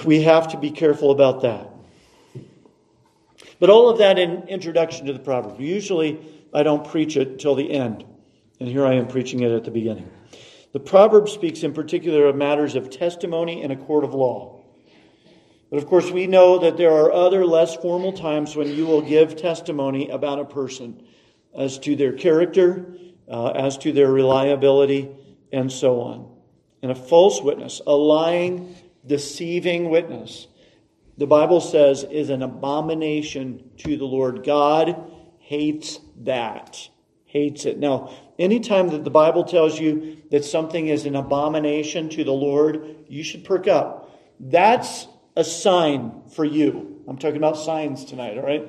We 0.06 0.22
have 0.24 0.50
to 0.50 0.58
be 0.58 0.72
careful 0.72 1.12
about 1.12 1.42
that. 1.42 1.70
But 3.60 3.70
all 3.70 3.90
of 3.90 4.00
that 4.00 4.20
in 4.20 4.48
introduction 4.48 5.06
to 5.06 5.14
the 5.14 5.20
proverb. 5.20 5.60
Usually 5.60 6.20
I 6.54 6.64
don't 6.64 6.88
preach 6.88 7.18
it 7.18 7.40
till 7.40 7.56
the 7.56 7.72
end. 7.72 8.06
And 8.60 8.70
here 8.70 8.86
I 8.86 8.94
am 8.94 9.08
preaching 9.08 9.42
it 9.42 9.52
at 9.52 9.64
the 9.64 9.72
beginning. 9.72 10.10
The 10.74 10.80
proverb 10.80 11.30
speaks 11.30 11.64
in 11.64 11.74
particular 11.74 12.26
of 12.26 12.36
matters 12.36 12.76
of 12.76 12.90
testimony 12.90 13.62
in 13.62 13.72
a 13.72 13.76
court 13.76 14.04
of 14.04 14.14
law. 14.14 14.55
But 15.76 15.84
of 15.84 15.90
course, 15.90 16.10
we 16.10 16.26
know 16.26 16.60
that 16.60 16.78
there 16.78 16.94
are 16.94 17.12
other 17.12 17.46
less 17.46 17.76
formal 17.76 18.14
times 18.14 18.56
when 18.56 18.74
you 18.74 18.86
will 18.86 19.02
give 19.02 19.36
testimony 19.36 20.08
about 20.08 20.40
a 20.40 20.46
person 20.46 21.04
as 21.54 21.78
to 21.80 21.98
their 21.98 22.14
character, 22.14 22.96
uh, 23.30 23.50
as 23.50 23.78
to 23.80 23.92
their 23.92 24.10
reliability, 24.10 25.10
and 25.52 25.70
so 25.70 26.00
on 26.00 26.36
and 26.86 26.92
a 26.92 26.96
false 26.96 27.42
witness, 27.42 27.82
a 27.88 27.96
lying, 27.96 28.76
deceiving 29.08 29.90
witness, 29.90 30.48
the 31.18 31.26
Bible 31.26 31.60
says 31.60 32.04
is 32.04 32.30
an 32.30 32.44
abomination 32.44 33.72
to 33.78 33.98
the 33.98 34.06
Lord. 34.06 34.46
God 34.46 35.12
hates 35.40 36.00
that. 36.18 36.88
Hates 37.26 37.66
it. 37.66 37.80
Now, 37.80 38.14
anytime 38.38 38.90
that 38.90 39.04
the 39.04 39.10
Bible 39.10 39.46
tells 39.46 39.80
you 39.80 40.18
that 40.30 40.46
something 40.46 40.88
is 40.88 41.08
an 41.08 41.16
abomination 41.16 42.08
to 42.10 42.24
the 42.24 42.32
Lord, 42.32 42.98
you 43.08 43.24
should 43.24 43.44
perk 43.44 43.68
up. 43.68 44.22
That's 44.40 45.08
a 45.36 45.44
sign 45.44 46.24
for 46.32 46.46
you. 46.46 47.04
I'm 47.08 47.18
talking 47.18 47.38
about 47.38 47.58
signs 47.58 48.06
tonight, 48.06 48.38
all 48.38 48.46
right? 48.46 48.68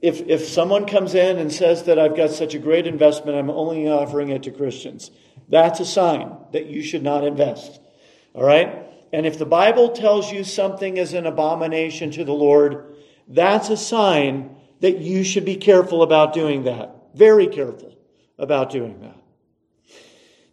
If, 0.00 0.20
if 0.22 0.46
someone 0.46 0.86
comes 0.86 1.14
in 1.14 1.38
and 1.38 1.52
says 1.52 1.84
that 1.84 1.98
I've 1.98 2.16
got 2.16 2.30
such 2.30 2.54
a 2.54 2.58
great 2.58 2.86
investment, 2.86 3.38
I'm 3.38 3.50
only 3.50 3.88
offering 3.88 4.28
it 4.28 4.42
to 4.44 4.50
Christians. 4.50 5.10
That's 5.48 5.80
a 5.80 5.86
sign 5.86 6.36
that 6.52 6.66
you 6.66 6.82
should 6.82 7.02
not 7.02 7.24
invest. 7.24 7.80
All 8.34 8.44
right? 8.44 8.84
And 9.12 9.26
if 9.26 9.38
the 9.38 9.46
Bible 9.46 9.90
tells 9.90 10.30
you 10.30 10.44
something 10.44 10.96
is 10.96 11.14
an 11.14 11.26
abomination 11.26 12.10
to 12.12 12.24
the 12.24 12.34
Lord, 12.34 12.94
that's 13.28 13.70
a 13.70 13.76
sign 13.76 14.56
that 14.80 14.98
you 14.98 15.24
should 15.24 15.44
be 15.44 15.56
careful 15.56 16.02
about 16.02 16.34
doing 16.34 16.64
that. 16.64 16.94
Very 17.14 17.46
careful 17.46 17.96
about 18.38 18.70
doing 18.70 19.00
that. 19.00 19.16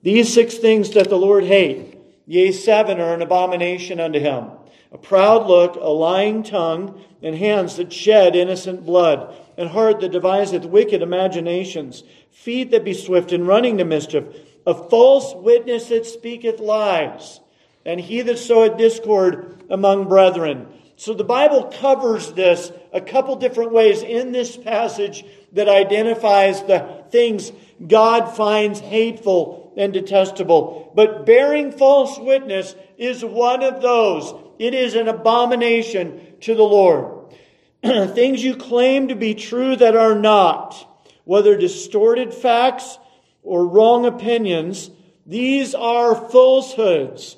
These 0.03 0.33
six 0.33 0.55
things 0.55 0.91
that 0.91 1.09
the 1.09 1.17
Lord 1.17 1.43
hate, 1.43 1.97
yea, 2.25 2.51
seven 2.51 2.99
are 2.99 3.13
an 3.13 3.21
abomination 3.21 3.99
unto 3.99 4.19
him 4.19 4.51
a 4.91 4.97
proud 4.97 5.47
look, 5.47 5.75
a 5.75 5.89
lying 5.89 6.43
tongue, 6.43 7.01
and 7.21 7.35
hands 7.35 7.77
that 7.77 7.93
shed 7.93 8.35
innocent 8.35 8.85
blood, 8.85 9.33
and 9.57 9.69
heart 9.69 9.99
that 10.01 10.11
deviseth 10.11 10.65
wicked 10.65 11.01
imaginations, 11.01 12.03
feet 12.31 12.71
that 12.71 12.83
be 12.83 12.93
swift 12.93 13.31
in 13.31 13.45
running 13.45 13.77
to 13.77 13.85
mischief, 13.85 14.25
a 14.65 14.73
false 14.73 15.33
witness 15.35 15.87
that 15.87 16.05
speaketh 16.05 16.59
lies, 16.59 17.39
and 17.85 17.99
he 17.99 18.21
that 18.21 18.37
soweth 18.37 18.77
discord 18.77 19.63
among 19.69 20.07
brethren. 20.07 20.67
So 20.97 21.13
the 21.13 21.23
Bible 21.23 21.63
covers 21.79 22.31
this 22.33 22.71
a 22.93 23.01
couple 23.01 23.35
different 23.37 23.71
ways 23.71 24.03
in 24.03 24.31
this 24.31 24.55
passage 24.55 25.25
that 25.53 25.67
identifies 25.67 26.61
the 26.61 27.03
things 27.09 27.51
God 27.85 28.35
finds 28.35 28.79
hateful 28.79 29.73
and 29.77 29.93
detestable. 29.93 30.91
But 30.93 31.25
bearing 31.25 31.71
false 31.71 32.19
witness 32.19 32.75
is 32.97 33.25
one 33.25 33.63
of 33.63 33.81
those. 33.81 34.31
It 34.61 34.75
is 34.75 34.93
an 34.93 35.07
abomination 35.07 36.35
to 36.41 36.53
the 36.53 36.61
Lord. 36.61 37.33
things 37.81 38.43
you 38.43 38.55
claim 38.55 39.07
to 39.07 39.15
be 39.15 39.33
true 39.33 39.75
that 39.75 39.95
are 39.95 40.13
not, 40.13 40.87
whether 41.23 41.57
distorted 41.57 42.31
facts 42.31 42.99
or 43.41 43.65
wrong 43.65 44.05
opinions, 44.05 44.91
these 45.25 45.73
are 45.73 46.13
falsehoods, 46.13 47.37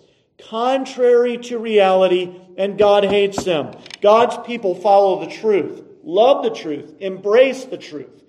contrary 0.50 1.38
to 1.38 1.58
reality, 1.58 2.42
and 2.58 2.78
God 2.78 3.06
hates 3.06 3.46
them. 3.46 3.72
God's 4.02 4.36
people 4.46 4.76
follow 4.76 5.24
the 5.24 5.32
truth, 5.32 5.82
love 6.04 6.44
the 6.44 6.50
truth, 6.50 6.94
embrace 7.00 7.64
the 7.64 7.78
truth. 7.78 8.22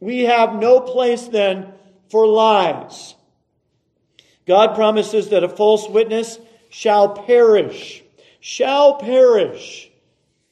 We 0.00 0.20
have 0.20 0.54
no 0.54 0.80
place 0.80 1.28
then 1.28 1.74
for 2.08 2.26
lies. 2.26 3.14
God 4.46 4.74
promises 4.74 5.28
that 5.28 5.44
a 5.44 5.50
false 5.50 5.86
witness 5.86 6.38
shall 6.70 7.10
perish. 7.10 8.04
Shall 8.50 8.94
perish. 8.94 9.90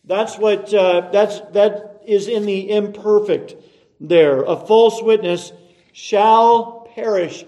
That's 0.05 0.37
what, 0.37 0.73
uh, 0.75 1.09
that's, 1.15 1.41
that 1.53 2.03
is 2.05 2.29
in 2.29 2.45
the 2.45 2.71
imperfect 2.71 3.57
there. 3.99 4.43
A 4.43 4.55
false 4.55 5.01
witness 5.01 5.51
shall 5.95 6.91
perish. 6.95 7.47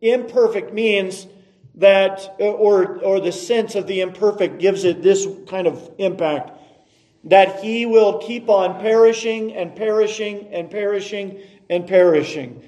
Imperfect 0.00 0.72
means 0.72 1.26
that, 1.74 2.36
or, 2.38 2.98
or 2.98 3.18
the 3.18 3.32
sense 3.32 3.74
of 3.74 3.88
the 3.88 4.02
imperfect 4.02 4.60
gives 4.60 4.84
it 4.84 5.02
this 5.02 5.26
kind 5.48 5.66
of 5.66 5.90
impact 5.98 6.52
that 7.24 7.58
he 7.58 7.84
will 7.84 8.18
keep 8.18 8.48
on 8.48 8.80
perishing 8.80 9.52
and 9.52 9.74
perishing 9.74 10.46
and 10.52 10.70
perishing 10.70 11.40
and 11.68 11.88
perishing. 11.88 12.62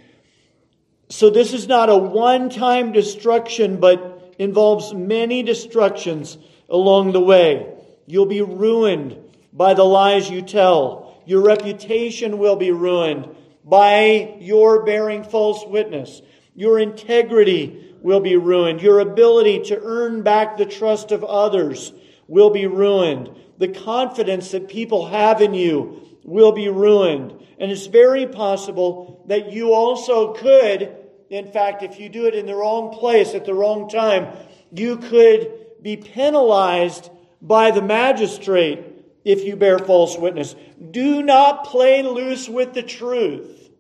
So 1.11 1.31
this 1.31 1.53
is 1.53 1.69
not 1.69 1.91
a 1.91 1.97
one 1.97 2.51
time 2.51 2.91
destruction, 2.91 3.79
but 3.79 4.35
involves 4.41 4.93
many 4.93 5.45
destructions 5.45 6.37
along 6.71 7.13
the 7.13 7.21
way. 7.21 7.75
You'll 8.07 8.27
be 8.27 8.43
ruined 8.43 9.19
by 9.53 9.75
the 9.75 9.85
lies 9.85 10.31
you 10.31 10.43
tell. 10.43 11.23
Your 11.27 11.43
reputation 11.43 12.39
will 12.39 12.57
be 12.57 12.71
ruined 12.71 13.29
by 13.65 14.37
your 14.41 14.85
bearing 14.85 15.23
false 15.23 15.65
witness. 15.67 16.23
Your 16.55 16.79
integrity 16.79 17.95
will 18.03 18.21
be 18.21 18.37
ruined. 18.37 18.81
Your 18.81 19.01
ability 19.01 19.65
to 19.65 19.81
earn 19.81 20.23
back 20.23 20.57
the 20.57 20.67
trust 20.67 21.13
of 21.13 21.25
others 21.25 21.93
will 22.27 22.51
be 22.51 22.67
ruined. 22.67 23.31
The 23.59 23.69
confidence 23.69 24.53
that 24.53 24.69
people 24.69 25.07
have 25.07 25.43
in 25.43 25.55
you 25.55 26.19
will 26.25 26.53
be 26.53 26.69
ruined. 26.69 27.33
And 27.59 27.71
it's 27.71 27.87
very 27.87 28.27
possible 28.27 29.25
that 29.29 29.53
you 29.53 29.75
also 29.75 30.33
could, 30.33 30.97
in 31.29 31.53
fact, 31.53 31.83
if 31.83 32.01
you 32.01 32.09
do 32.09 32.27
it 32.27 32.35
in 32.35 32.47
the 32.47 32.57
wrong 32.57 32.97
place 32.97 33.35
at 33.35 33.45
the 33.45 33.55
wrong 33.55 33.89
time, 33.89 34.35
you 34.73 34.97
could 34.97 35.60
be 35.83 35.97
penalized 35.97 37.11
by 37.43 37.71
the 37.71 37.83
magistrate 37.83 38.85
if 39.25 39.45
you 39.45 39.57
bear 39.57 39.79
false 39.79 40.17
witness. 40.17 40.55
Do 40.91 41.23
not 41.23 41.65
play 41.65 42.03
loose 42.03 42.49
with 42.49 42.75
the 42.75 42.83
truth. 42.83 43.71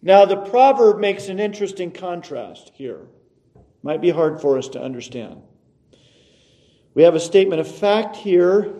Now, 0.00 0.24
the 0.24 0.36
proverb 0.36 0.98
makes 0.98 1.28
an 1.28 1.40
interesting 1.40 1.90
contrast 1.90 2.70
here. 2.74 3.06
Might 3.82 4.00
be 4.00 4.10
hard 4.10 4.40
for 4.40 4.58
us 4.58 4.68
to 4.70 4.82
understand. 4.82 5.42
We 6.94 7.02
have 7.02 7.14
a 7.14 7.20
statement 7.20 7.60
of 7.60 7.68
fact 7.68 8.16
here, 8.16 8.74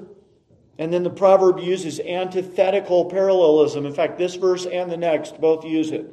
and 0.79 0.92
then 0.92 1.03
the 1.03 1.11
proverb 1.11 1.59
uses 1.59 2.01
antithetical 2.01 3.07
parallelism. 3.07 3.85
In 3.87 3.94
fact, 3.94 4.18
this 4.18 4.37
verse 4.37 4.66
and 4.66 4.90
the 4.90 4.97
next 4.97 5.40
both 5.40 5.64
use 5.64 5.90
it. 5.90 6.12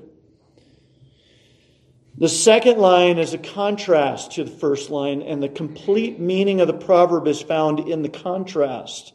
The 2.18 2.30
second 2.30 2.78
line 2.78 3.18
is 3.18 3.34
a 3.34 3.38
contrast 3.38 4.34
to 4.34 4.46
the 4.46 4.52
first 4.52 4.90
line, 4.90 5.22
and 5.22 5.44
the 5.44 5.50
complete 5.50 6.18
meaning 6.18 6.62
of 6.62 6.68
the 6.68 6.74
proverb 6.74 7.28
is 7.28 7.42
found 7.42 7.80
in 7.80 8.04
the 8.04 8.10
contrast 8.10 9.14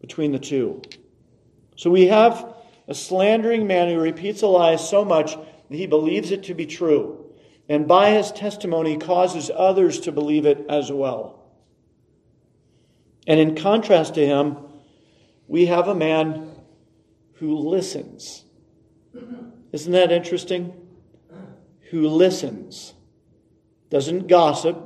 between 0.00 0.32
the 0.32 0.40
two. 0.40 0.82
So 1.76 1.90
we 1.90 2.06
have 2.06 2.54
a 2.88 2.94
slandering 2.94 3.68
man 3.68 3.88
who 3.88 4.00
repeats 4.00 4.42
a 4.42 4.48
lie 4.48 4.76
so 4.76 5.04
much 5.04 5.36
that 5.36 5.76
he 5.76 5.86
believes 5.86 6.32
it 6.32 6.42
to 6.44 6.54
be 6.54 6.66
true, 6.66 7.24
and 7.68 7.86
by 7.86 8.10
his 8.10 8.32
testimony 8.32 8.96
causes 8.96 9.48
others 9.54 10.00
to 10.00 10.12
believe 10.12 10.44
it 10.44 10.66
as 10.68 10.90
well. 10.90 11.40
And 13.28 13.38
in 13.38 13.54
contrast 13.54 14.14
to 14.14 14.26
him, 14.26 14.56
we 15.46 15.66
have 15.66 15.86
a 15.86 15.94
man 15.94 16.50
who 17.34 17.56
listens. 17.56 18.44
Isn't 19.72 19.92
that 19.92 20.10
interesting? 20.10 20.72
Who 21.90 22.08
listens. 22.08 22.94
Doesn't 23.88 24.28
gossip, 24.28 24.78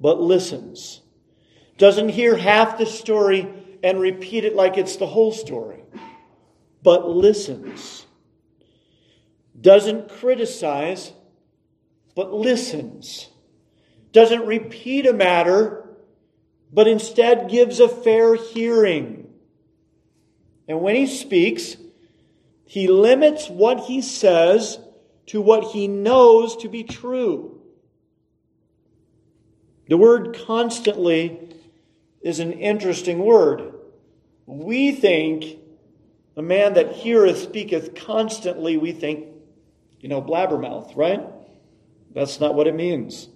but 0.00 0.20
listens. 0.20 1.02
Doesn't 1.78 2.10
hear 2.10 2.36
half 2.36 2.78
the 2.78 2.86
story 2.86 3.48
and 3.82 4.00
repeat 4.00 4.44
it 4.44 4.54
like 4.54 4.78
it's 4.78 4.96
the 4.96 5.06
whole 5.06 5.32
story, 5.32 5.82
but 6.82 7.08
listens. 7.08 8.06
Doesn't 9.58 10.08
criticize, 10.08 11.12
but 12.14 12.32
listens. 12.32 13.28
Doesn't 14.12 14.46
repeat 14.46 15.06
a 15.06 15.12
matter 15.12 15.80
but 16.72 16.86
instead 16.86 17.50
gives 17.50 17.80
a 17.80 17.88
fair 17.88 18.34
hearing. 18.34 19.28
And 20.68 20.80
when 20.80 20.94
he 20.94 21.06
speaks, 21.06 21.76
he 22.64 22.86
limits 22.86 23.48
what 23.48 23.80
he 23.80 24.00
says 24.02 24.78
to 25.30 25.40
what 25.40 25.70
he 25.70 25.86
knows 25.86 26.56
to 26.56 26.68
be 26.68 26.82
true. 26.82 27.60
The 29.88 29.96
word 29.96 30.36
constantly 30.44 31.54
is 32.20 32.40
an 32.40 32.52
interesting 32.52 33.20
word. 33.20 33.72
We 34.46 34.90
think 34.90 35.56
a 36.36 36.42
man 36.42 36.74
that 36.74 36.90
heareth 36.90 37.38
speaketh 37.38 37.94
constantly, 37.94 38.76
we 38.76 38.90
think, 38.90 39.28
you 40.00 40.08
know, 40.08 40.20
blabbermouth, 40.20 40.96
right? 40.96 41.22
That's 42.12 42.40
not 42.40 42.56
what 42.56 42.66
it 42.66 42.74
means. 42.74 43.28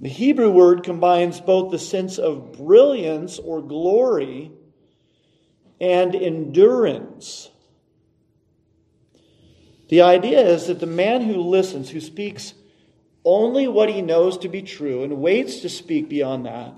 The 0.00 0.08
Hebrew 0.08 0.50
word 0.50 0.82
combines 0.82 1.42
both 1.42 1.70
the 1.70 1.78
sense 1.78 2.16
of 2.16 2.52
brilliance 2.52 3.38
or 3.38 3.60
glory 3.60 4.50
and 5.78 6.14
endurance. 6.14 7.50
The 9.92 10.00
idea 10.00 10.40
is 10.40 10.68
that 10.68 10.80
the 10.80 10.86
man 10.86 11.20
who 11.20 11.42
listens, 11.42 11.90
who 11.90 12.00
speaks 12.00 12.54
only 13.26 13.68
what 13.68 13.90
he 13.90 14.00
knows 14.00 14.38
to 14.38 14.48
be 14.48 14.62
true 14.62 15.02
and 15.02 15.18
waits 15.18 15.60
to 15.60 15.68
speak 15.68 16.08
beyond 16.08 16.46
that, 16.46 16.72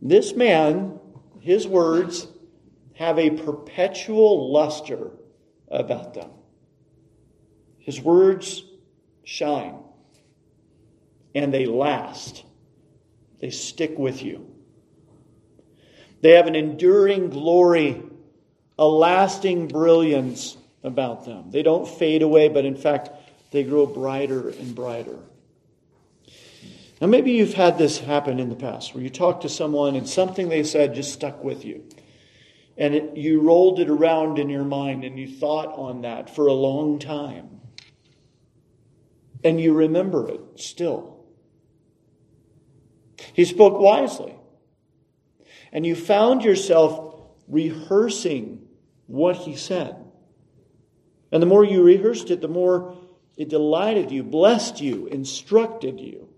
this 0.00 0.34
man, 0.34 0.98
his 1.40 1.68
words, 1.68 2.26
have 2.94 3.18
a 3.18 3.28
perpetual 3.28 4.50
luster 4.50 5.10
about 5.70 6.14
them. 6.14 6.30
His 7.80 8.00
words 8.00 8.64
shine 9.22 9.76
and 11.34 11.52
they 11.52 11.66
last. 11.66 12.44
They 13.40 13.50
stick 13.50 13.98
with 13.98 14.22
you. 14.22 14.50
They 16.22 16.30
have 16.30 16.46
an 16.46 16.56
enduring 16.56 17.28
glory, 17.28 18.02
a 18.78 18.88
lasting 18.88 19.68
brilliance 19.68 20.56
about 20.82 21.24
them. 21.24 21.50
They 21.50 21.62
don't 21.62 21.86
fade 21.86 22.22
away, 22.22 22.48
but 22.48 22.64
in 22.64 22.76
fact, 22.76 23.10
they 23.50 23.64
grow 23.64 23.86
brighter 23.86 24.48
and 24.48 24.74
brighter. 24.74 25.18
Now, 27.00 27.06
maybe 27.06 27.32
you've 27.32 27.54
had 27.54 27.78
this 27.78 27.98
happen 27.98 28.38
in 28.38 28.50
the 28.50 28.56
past 28.56 28.94
where 28.94 29.02
you 29.02 29.10
talked 29.10 29.42
to 29.42 29.48
someone 29.48 29.96
and 29.96 30.08
something 30.08 30.48
they 30.48 30.62
said 30.62 30.94
just 30.94 31.12
stuck 31.12 31.42
with 31.42 31.64
you. 31.64 31.82
And 32.76 32.94
it, 32.94 33.16
you 33.16 33.40
rolled 33.40 33.80
it 33.80 33.88
around 33.88 34.38
in 34.38 34.48
your 34.48 34.64
mind 34.64 35.04
and 35.04 35.18
you 35.18 35.28
thought 35.28 35.68
on 35.76 36.02
that 36.02 36.34
for 36.34 36.46
a 36.46 36.52
long 36.52 36.98
time. 36.98 37.60
And 39.42 39.60
you 39.60 39.72
remember 39.74 40.28
it 40.28 40.40
still. 40.56 41.24
He 43.32 43.44
spoke 43.44 43.78
wisely. 43.78 44.34
And 45.72 45.86
you 45.86 45.94
found 45.94 46.44
yourself 46.44 47.20
rehearsing 47.48 48.66
what 49.06 49.36
he 49.36 49.56
said. 49.56 49.99
And 51.32 51.42
the 51.42 51.46
more 51.46 51.64
you 51.64 51.82
rehearsed 51.82 52.30
it, 52.30 52.40
the 52.40 52.48
more 52.48 52.96
it 53.36 53.48
delighted 53.48 54.10
you, 54.10 54.22
blessed 54.22 54.80
you, 54.80 55.06
instructed 55.06 56.00
you. 56.00 56.28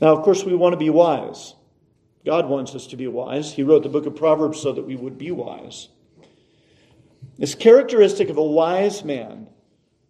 Now, 0.00 0.16
of 0.16 0.22
course, 0.22 0.44
we 0.44 0.54
want 0.54 0.74
to 0.74 0.78
be 0.78 0.90
wise. 0.90 1.54
God 2.24 2.48
wants 2.48 2.74
us 2.74 2.88
to 2.88 2.96
be 2.96 3.06
wise. 3.06 3.52
He 3.52 3.62
wrote 3.62 3.82
the 3.82 3.88
book 3.88 4.06
of 4.06 4.16
Proverbs 4.16 4.60
so 4.60 4.72
that 4.72 4.86
we 4.86 4.96
would 4.96 5.18
be 5.18 5.30
wise. 5.30 5.88
It's 7.38 7.54
characteristic 7.54 8.28
of 8.28 8.36
a 8.36 8.42
wise 8.42 9.04
man 9.04 9.48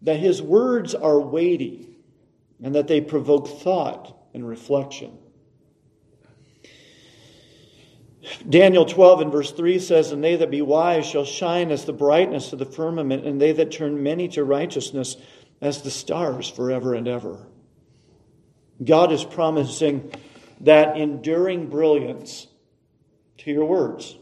that 0.03 0.19
his 0.19 0.41
words 0.41 0.95
are 0.95 1.21
weighty 1.21 1.89
and 2.63 2.75
that 2.75 2.89
they 2.89 3.01
provoke 3.01 3.49
thought 3.49 4.17
and 4.35 4.47
reflection. 4.47 5.19
Daniel 8.49 8.85
12 8.85 9.21
and 9.21 9.33
verse 9.33 9.53
3 9.53 9.79
says, 9.79 10.11
And 10.11 10.23
they 10.23 10.37
that 10.37 10.51
be 10.51 10.63
wise 10.63 11.07
shall 11.07 11.25
shine 11.25 11.71
as 11.71 11.85
the 11.85 11.93
brightness 11.93 12.53
of 12.53 12.59
the 12.59 12.67
firmament, 12.67 13.27
and 13.27 13.41
they 13.41 13.53
that 13.53 13.71
turn 13.71 14.03
many 14.03 14.29
to 14.29 14.45
righteousness 14.45 15.17
as 15.61 15.83
the 15.83 15.91
stars 15.91 16.49
forever 16.49 16.95
and 16.95 17.07
ever. 17.07 17.47
God 18.85 19.13
is 19.13 19.25
promising 19.25 20.13
that 20.61 20.97
enduring 20.97 21.69
brilliance 21.69 22.47
to 23.39 23.51
your 23.51 23.65
words 23.65 24.17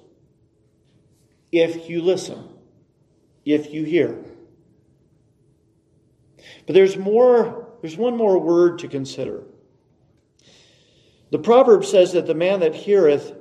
if 1.52 1.88
you 1.88 2.02
listen, 2.02 2.48
if 3.44 3.72
you 3.72 3.84
hear. 3.84 4.18
But 6.66 6.74
there's 6.74 6.96
more, 6.96 7.68
there's 7.80 7.96
one 7.96 8.16
more 8.16 8.38
word 8.38 8.80
to 8.80 8.88
consider. 8.88 9.44
The 11.30 11.38
proverb 11.38 11.84
says 11.84 12.12
that 12.12 12.26
the 12.26 12.34
man 12.34 12.60
that 12.60 12.74
heareth 12.74 13.32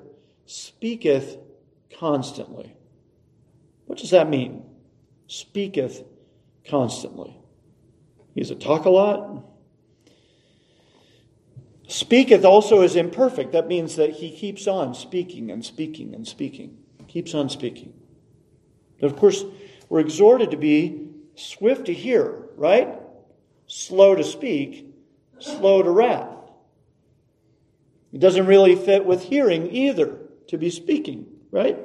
speaketh 0.46 1.38
constantly. 1.98 2.76
What 3.86 4.00
does 4.00 4.12
that 4.12 4.30
mean? 4.30 4.64
Speaketh 5.28 6.04
constantly. 6.68 7.38
He's 8.34 8.52
a 8.52 8.56
talk 8.56 8.86
a 8.86 8.90
lot. 8.90 9.44
Speaketh 11.88 12.44
also 12.44 12.82
is 12.82 12.96
imperfect. 12.96 13.52
That 13.52 13.68
means 13.68 13.96
that 13.96 14.10
he 14.10 14.36
keeps 14.36 14.68
on 14.68 14.94
speaking 14.94 15.52
and 15.52 15.64
speaking 15.64 16.14
and 16.14 16.28
speaking. 16.28 16.78
Keeps 17.08 17.34
on 17.34 17.50
speaking. 17.50 17.94
Of 19.02 19.16
course, 19.16 19.44
we're 19.88 20.00
exhorted 20.00 20.52
to 20.52 20.58
be 20.58 21.10
swift 21.36 21.86
to 21.86 21.94
hear, 21.94 22.50
right? 22.56 22.90
Slow 23.68 24.16
to 24.16 24.24
speak, 24.24 24.94
slow 25.40 25.84
to 25.84 25.90
wrath. 25.90 26.36
It 28.12 28.20
doesn't 28.20 28.48
really 28.48 28.76
fit 28.76 29.06
with 29.06 29.24
hearing 29.24 29.70
either 29.72 30.25
to 30.48 30.58
be 30.58 30.70
speaking, 30.70 31.28
right? 31.52 31.78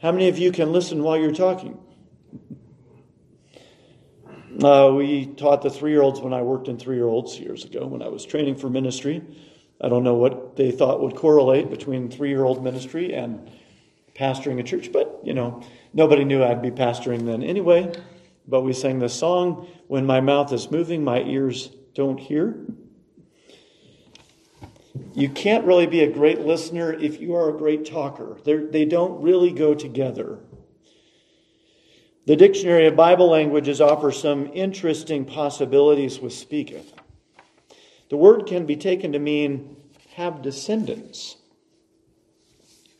How 0.00 0.12
many 0.12 0.28
of 0.28 0.38
you 0.38 0.52
can 0.52 0.72
listen 0.72 1.02
while 1.02 1.16
you're 1.16 1.32
talking? 1.32 1.78
Uh, 4.62 4.90
we 4.96 5.26
taught 5.26 5.62
the 5.62 5.70
three 5.70 5.90
year 5.90 6.00
olds 6.00 6.20
when 6.20 6.32
I 6.32 6.42
worked 6.42 6.68
in 6.68 6.78
three 6.78 6.96
year 6.96 7.06
olds 7.06 7.38
years 7.38 7.64
ago 7.64 7.86
when 7.86 8.02
I 8.02 8.08
was 8.08 8.24
training 8.24 8.56
for 8.56 8.70
ministry. 8.70 9.22
I 9.80 9.88
don't 9.88 10.02
know 10.02 10.14
what 10.14 10.56
they 10.56 10.70
thought 10.70 11.02
would 11.02 11.14
correlate 11.14 11.68
between 11.68 12.10
three 12.10 12.30
year 12.30 12.44
old 12.44 12.64
ministry 12.64 13.14
and 13.14 13.50
pastoring 14.14 14.58
a 14.58 14.62
church, 14.62 14.92
but 14.92 15.20
you 15.24 15.34
know, 15.34 15.62
nobody 15.92 16.24
knew 16.24 16.42
I'd 16.42 16.62
be 16.62 16.70
pastoring 16.70 17.26
then 17.26 17.42
anyway. 17.42 17.92
But 18.48 18.62
we 18.62 18.72
sang 18.72 19.00
this 19.00 19.14
song 19.14 19.68
When 19.88 20.06
my 20.06 20.20
mouth 20.20 20.52
is 20.52 20.70
moving, 20.70 21.04
my 21.04 21.20
ears 21.22 21.70
don't 21.94 22.18
hear. 22.18 22.56
You 25.14 25.28
can't 25.28 25.64
really 25.64 25.86
be 25.86 26.00
a 26.00 26.10
great 26.10 26.40
listener 26.40 26.92
if 26.92 27.20
you 27.20 27.34
are 27.34 27.48
a 27.48 27.58
great 27.58 27.84
talker. 27.84 28.38
They're, 28.44 28.66
they 28.66 28.84
do 28.84 28.96
not 28.96 29.22
really 29.22 29.52
go 29.52 29.74
together. 29.74 30.40
The 32.26 32.36
Dictionary 32.36 32.86
of 32.86 32.96
Bible 32.96 33.30
Languages 33.30 33.80
offers 33.80 34.20
some 34.20 34.50
interesting 34.52 35.24
possibilities 35.24 36.18
with 36.18 36.32
speaketh. 36.32 36.92
The 38.10 38.16
word 38.16 38.46
can 38.46 38.66
be 38.66 38.76
taken 38.76 39.12
to 39.12 39.18
mean 39.18 39.76
have 40.14 40.42
descendants, 40.42 41.36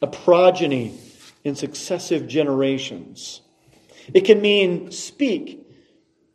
a 0.00 0.06
progeny 0.06 0.98
in 1.44 1.54
successive 1.54 2.28
generations. 2.28 3.40
It 4.14 4.22
can 4.22 4.40
mean 4.40 4.92
speak, 4.92 5.66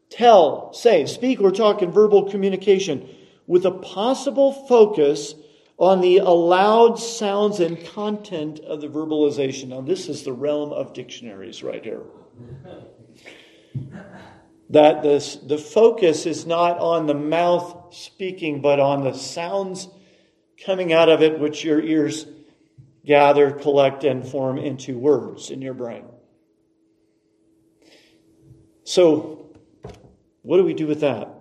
tell, 0.10 0.74
say. 0.74 1.06
Speak, 1.06 1.40
or 1.42 1.52
talk 1.52 1.82
in 1.82 1.92
verbal 1.92 2.30
communication 2.30 3.08
with 3.48 3.66
a 3.66 3.72
possible 3.72 4.52
focus 4.52 5.34
on 5.82 6.00
the 6.00 6.20
aloud 6.20 7.00
sounds 7.00 7.60
and 7.60 7.84
content 7.88 8.60
of 8.60 8.82
the 8.82 8.88
verbalization. 8.88 9.70
Now, 9.70 9.82
this 9.82 10.08
is 10.08 10.22
the 10.22 10.32
realm 10.32 10.72
of 10.72 10.94
dictionaries 10.94 11.64
right 11.64 11.84
here. 11.84 12.04
That 14.70 15.02
this, 15.02 15.38
the 15.38 15.58
focus 15.58 16.28
is 16.28 16.46
not 16.46 16.78
on 16.78 17.08
the 17.08 17.16
mouth 17.16 17.96
speaking, 17.96 18.62
but 18.62 18.80
on 18.80 19.04
the 19.04 19.14
sounds 19.14 19.90
coming 20.64 20.94
out 20.94 21.10
of 21.10 21.24
it, 21.24 21.40
which 21.40 21.64
your 21.64 21.82
ears 21.82 22.28
gather, 23.04 23.50
collect, 23.50 24.04
and 24.04 24.26
form 24.26 24.60
into 24.60 25.00
words 25.00 25.50
in 25.50 25.64
your 25.64 25.74
brain. 25.74 26.06
So, 28.84 29.50
what 30.44 30.58
do 30.58 30.64
we 30.64 30.76
do 30.76 30.86
with 30.86 31.02
that? 31.02 31.34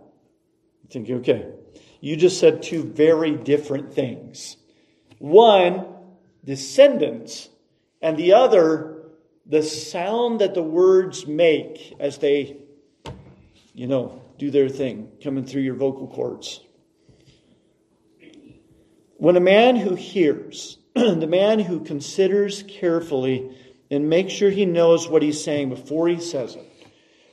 Thinking, 0.88 1.16
okay, 1.16 1.46
you 2.00 2.16
just 2.16 2.40
said 2.40 2.62
two 2.62 2.82
very 2.82 3.32
different 3.32 3.92
things. 3.92 4.56
One, 5.18 5.86
descendants, 6.44 7.48
and 8.00 8.16
the 8.16 8.32
other, 8.32 9.02
the 9.46 9.62
sound 9.62 10.40
that 10.40 10.54
the 10.54 10.62
words 10.62 11.26
make 11.26 11.94
as 12.00 12.18
they, 12.18 12.56
you 13.74 13.86
know, 13.86 14.22
do 14.38 14.50
their 14.50 14.68
thing, 14.70 15.12
coming 15.22 15.44
through 15.44 15.62
your 15.62 15.74
vocal 15.74 16.08
cords. 16.08 16.60
When 19.18 19.36
a 19.36 19.40
man 19.40 19.76
who 19.76 19.94
hears, 19.94 20.78
the 20.94 21.26
man 21.26 21.60
who 21.60 21.80
considers 21.80 22.62
carefully 22.66 23.54
and 23.90 24.08
makes 24.08 24.32
sure 24.32 24.48
he 24.48 24.64
knows 24.64 25.08
what 25.08 25.20
he's 25.20 25.44
saying 25.44 25.68
before 25.68 26.08
he 26.08 26.20
says 26.20 26.56
it, 26.56 26.66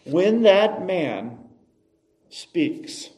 when 0.03 0.43
that 0.43 0.85
man 0.85 1.37
speaks, 2.29 3.09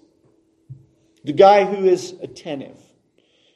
the 1.23 1.33
guy 1.33 1.65
who 1.65 1.85
is 1.85 2.13
attentive, 2.21 2.81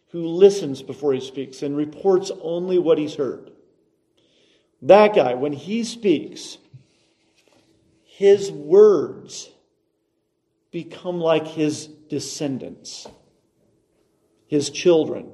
who 0.10 0.28
listens 0.28 0.82
before 0.82 1.14
he 1.14 1.22
speaks 1.22 1.64
and 1.64 1.76
reports 1.76 2.32
only 2.42 2.78
what 2.78 2.98
he's 2.98 3.16
heard. 3.16 3.52
That 4.82 5.16
guy, 5.16 5.34
when 5.34 5.54
he 5.54 5.84
speaks, 5.84 6.58
his 8.04 8.52
words 8.52 9.50
become 10.72 11.20
like 11.20 11.48
his 11.48 11.88
descendants, 11.88 13.08
his 14.48 14.70
children. 14.70 15.32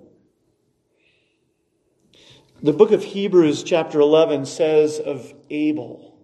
The 2.62 2.74
book 2.74 2.92
of 2.92 3.04
Hebrews, 3.04 3.64
chapter 3.64 4.00
11, 4.00 4.46
says 4.46 5.00
of 5.00 5.34
Abel 5.50 6.18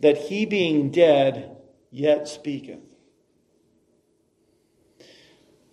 that 0.00 0.16
he 0.16 0.46
being 0.46 0.90
dead 0.90 1.56
yet 1.90 2.28
speaketh. 2.28 2.87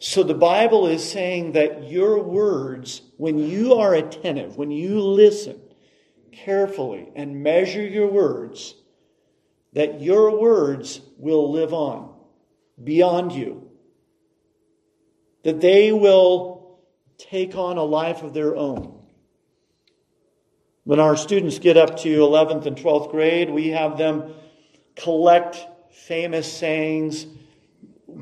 So 0.06 0.22
the 0.22 0.36
Bible 0.36 0.86
is 0.86 1.04
saying 1.04 1.54
that 1.54 1.90
your 1.90 2.22
words, 2.22 3.02
when 3.18 3.40
you 3.40 3.74
are 3.74 3.96
attentive, 3.96 4.56
when 4.56 4.70
you 4.70 5.02
listen 5.02 5.60
carefully 6.32 7.10
and 7.16 7.42
measure 7.42 7.82
your 7.82 8.12
words, 8.12 8.76
that 9.74 10.02
your 10.02 10.40
words 10.40 11.02
will 11.18 11.52
live 11.52 11.74
on 11.74 12.14
beyond 12.82 13.32
you. 13.32 13.68
That 15.42 15.60
they 15.60 15.92
will 15.92 16.78
take 17.18 17.56
on 17.56 17.78
a 17.78 17.84
life 17.84 18.22
of 18.22 18.36
their 18.36 18.56
own. 18.56 19.00
When 20.84 21.00
our 21.00 21.18
students 21.18 21.58
get 21.58 21.78
up 21.78 21.98
to 22.02 22.20
11th 22.20 22.68
and 22.68 22.78
12th 22.78 23.10
grade, 23.10 23.50
we 23.50 23.70
have 23.70 23.98
them 23.98 24.36
collect 24.96 25.66
famous 25.90 26.54
sayings 26.54 27.26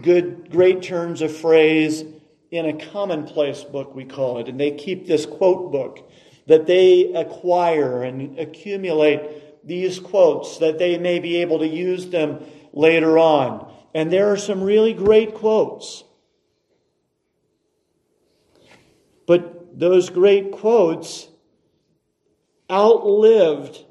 good, 0.02 0.50
great 0.52 0.82
turns 0.82 1.22
of 1.22 1.36
phrase 1.36 2.04
in 2.52 2.66
a 2.66 2.86
commonplace 2.92 3.64
book, 3.64 3.96
we 3.96 4.06
call 4.06 4.38
it. 4.38 4.48
And 4.48 4.60
they 4.60 4.72
keep 4.72 5.08
this 5.08 5.26
quote 5.26 5.72
book 5.72 6.10
that 6.48 6.68
they 6.68 7.14
acquire 7.14 8.04
and 8.04 8.38
accumulate 8.38 9.66
these 9.66 10.00
quotes 10.00 10.58
that 10.60 10.78
they 10.78 10.98
may 10.98 11.20
be 11.20 11.38
able 11.38 11.60
to 11.60 11.68
use 11.68 12.10
them 12.10 12.44
later 12.74 13.18
on. 13.18 13.72
And 13.94 14.12
there 14.12 14.32
are 14.32 14.38
some 14.38 14.62
really 14.62 14.94
great 14.94 15.36
quotes. 15.36 16.04
But 19.26 19.80
those 19.80 20.10
great 20.10 20.52
quotes 20.52 21.28
outlived 22.70 23.84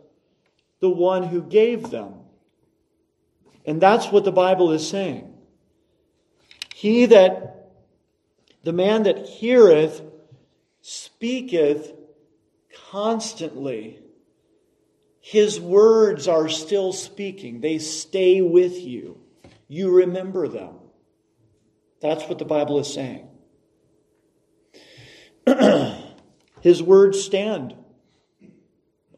the 0.80 0.90
one 0.90 1.22
who 1.22 1.42
gave 1.42 1.90
them. 1.90 2.14
And 3.64 3.80
that's 3.80 4.08
what 4.08 4.24
the 4.24 4.32
Bible 4.32 4.72
is 4.72 4.86
saying. 4.86 5.31
He 6.82 7.06
that, 7.06 7.70
the 8.64 8.72
man 8.72 9.04
that 9.04 9.24
heareth, 9.24 10.02
speaketh 10.80 11.92
constantly. 12.90 14.00
His 15.20 15.60
words 15.60 16.26
are 16.26 16.48
still 16.48 16.92
speaking, 16.92 17.60
they 17.60 17.78
stay 17.78 18.42
with 18.42 18.80
you. 18.80 19.20
You 19.68 19.92
remember 19.92 20.48
them. 20.48 20.74
That's 22.00 22.28
what 22.28 22.40
the 22.40 22.44
Bible 22.44 22.80
is 22.80 22.92
saying. 22.92 23.28
His 26.62 26.82
words 26.82 27.22
stand 27.22 27.76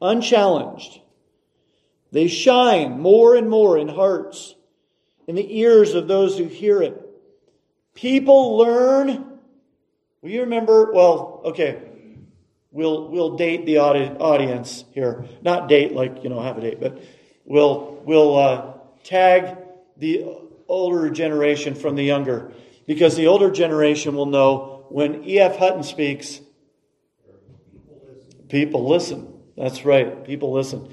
unchallenged. 0.02 1.00
They 2.12 2.28
shine 2.28 3.00
more 3.00 3.34
and 3.34 3.48
more 3.48 3.78
in 3.78 3.88
hearts, 3.88 4.54
in 5.26 5.34
the 5.34 5.60
ears 5.60 5.94
of 5.94 6.08
those 6.08 6.36
who 6.36 6.44
hear 6.44 6.82
it. 6.82 7.00
People 7.94 8.58
learn. 8.58 9.38
Will 10.20 10.30
you 10.30 10.40
remember? 10.40 10.92
Well, 10.92 11.42
okay. 11.46 11.80
We'll, 12.70 13.08
we'll 13.08 13.36
date 13.36 13.66
the 13.66 13.78
audience 13.78 14.84
here. 14.92 15.26
Not 15.42 15.68
date 15.68 15.92
like, 15.92 16.24
you 16.24 16.28
know, 16.28 16.42
have 16.42 16.58
a 16.58 16.60
date, 16.60 16.80
but 16.80 17.00
we'll, 17.44 18.02
we'll 18.04 18.36
uh, 18.36 18.74
tag 19.04 19.56
the 19.96 20.24
older 20.66 21.08
generation 21.10 21.76
from 21.76 21.94
the 21.94 22.02
younger. 22.02 22.52
Because 22.86 23.14
the 23.16 23.28
older 23.28 23.50
generation 23.50 24.16
will 24.16 24.26
know 24.26 24.86
when 24.88 25.24
E.F. 25.24 25.56
Hutton 25.56 25.84
speaks, 25.84 26.40
people 28.48 28.88
listen. 28.88 29.32
That's 29.56 29.84
right. 29.84 30.24
People 30.24 30.52
listen 30.52 30.92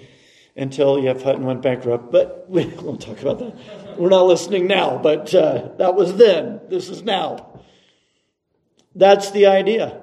until 0.55 0.99
E.F. 0.99 1.23
Hutton 1.23 1.43
went 1.43 1.61
bankrupt. 1.61 2.11
But 2.11 2.45
we 2.49 2.65
won't 2.67 3.01
talk 3.01 3.19
about 3.21 3.39
that. 3.39 3.55
We're 3.97 4.09
not 4.09 4.25
listening 4.25 4.67
now, 4.67 4.97
but 4.97 5.33
uh, 5.33 5.69
that 5.77 5.95
was 5.95 6.15
then. 6.15 6.61
This 6.69 6.89
is 6.89 7.03
now. 7.03 7.59
That's 8.95 9.31
the 9.31 9.47
idea. 9.47 10.01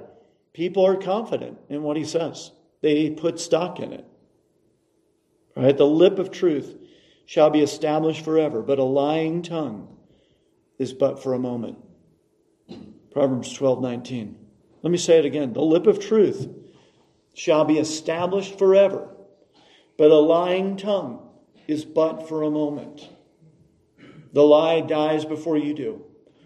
People 0.53 0.87
are 0.87 0.97
confident 0.97 1.59
in 1.69 1.83
what 1.83 1.97
he 1.97 2.05
says, 2.05 2.51
they 2.81 3.11
put 3.11 3.39
stock 3.39 3.81
in 3.81 3.93
it. 3.93 4.05
Right? 5.57 5.77
The 5.77 5.87
lip 5.87 6.19
of 6.19 6.31
truth 6.31 6.77
shall 7.27 7.51
be 7.51 7.61
established 7.61 8.25
forever, 8.25 8.63
but 8.63 8.79
a 8.79 8.85
lying 8.85 9.43
tongue 9.43 9.97
is 10.79 10.93
but 10.93 11.23
for 11.23 11.35
a 11.35 11.39
moment. 11.39 11.79
Proverbs 13.13 13.53
12 13.53 13.83
19. 13.83 14.37
Let 14.83 14.91
me 14.91 14.99
say 14.99 15.19
it 15.19 15.25
again. 15.25 15.53
The 15.53 15.61
lip 15.61 15.87
of 15.87 16.01
truth 16.01 16.49
shall 17.35 17.65
be 17.65 17.79
established 17.79 18.59
forever, 18.59 19.09
but 19.97 20.11
a 20.11 20.17
lying 20.17 20.77
tongue 20.77 21.29
is 21.67 21.85
but 21.85 22.29
for 22.29 22.43
a 22.43 22.51
moment. 22.51 23.09
The 24.33 24.43
lie 24.43 24.81
dies 24.81 25.25
before 25.25 25.57
you 25.57 25.75
do. 25.75 26.05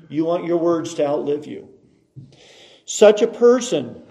You 0.08 0.24
want 0.24 0.44
your 0.44 0.58
words 0.58 0.94
to 0.94 1.06
outlive 1.06 1.46
you. 1.46 1.68
Such 2.84 3.22
a 3.22 3.26
person, 3.26 4.02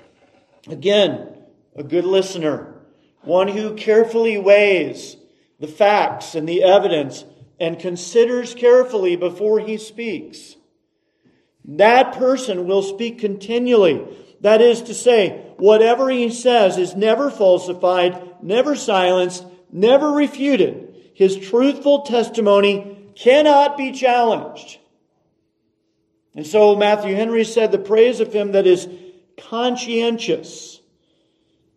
again, 0.68 1.28
a 1.76 1.84
good 1.84 2.06
listener, 2.06 2.74
one 3.22 3.48
who 3.48 3.76
carefully 3.76 4.38
weighs 4.38 5.16
the 5.60 5.68
facts 5.68 6.36
and 6.36 6.48
the 6.50 6.64
evidence 6.64 7.24
and 7.60 7.80
considers 7.80 8.56
carefully 8.56 9.16
before 9.16 9.60
he 9.60 9.78
speaks. 9.78 10.56
That 11.64 12.14
person 12.14 12.66
will 12.66 12.82
speak 12.82 13.20
continually 13.20 14.08
that 14.42 14.62
is 14.62 14.82
to 14.84 14.94
say, 14.94 15.54
whatever 15.58 16.10
he 16.10 16.30
says 16.32 16.78
is 16.78 16.96
never 16.96 17.30
falsified, 17.30 18.44
never 18.44 18.76
silenced, 18.76 19.46
never 19.72 20.12
refuted. 20.12 20.96
His 21.14 21.38
truthful 21.38 22.02
testimony 22.02 23.01
cannot 23.22 23.78
be 23.78 23.92
challenged. 23.92 24.80
And 26.36 26.48
so 26.48 26.76
Matthew 26.76 27.16
Henry 27.16 27.44
said 27.44 27.72
the 27.72 27.78
praise 27.78 28.20
of 28.20 28.34
him 28.34 28.54
that 28.54 28.68
is 28.68 28.88
conscientious, 29.38 30.80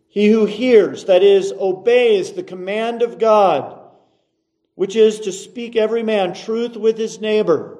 he 0.07 0.27
who 0.27 0.45
hears, 0.45 1.05
that 1.05 1.23
is, 1.23 1.51
obeys 1.51 2.33
the 2.33 2.43
command 2.43 3.01
of 3.01 3.19
God, 3.19 3.79
which 4.75 4.95
is 4.95 5.21
to 5.21 5.31
speak 5.31 5.75
every 5.75 6.03
man 6.03 6.33
truth 6.33 6.77
with 6.77 6.97
his 6.97 7.19
neighbor 7.19 7.75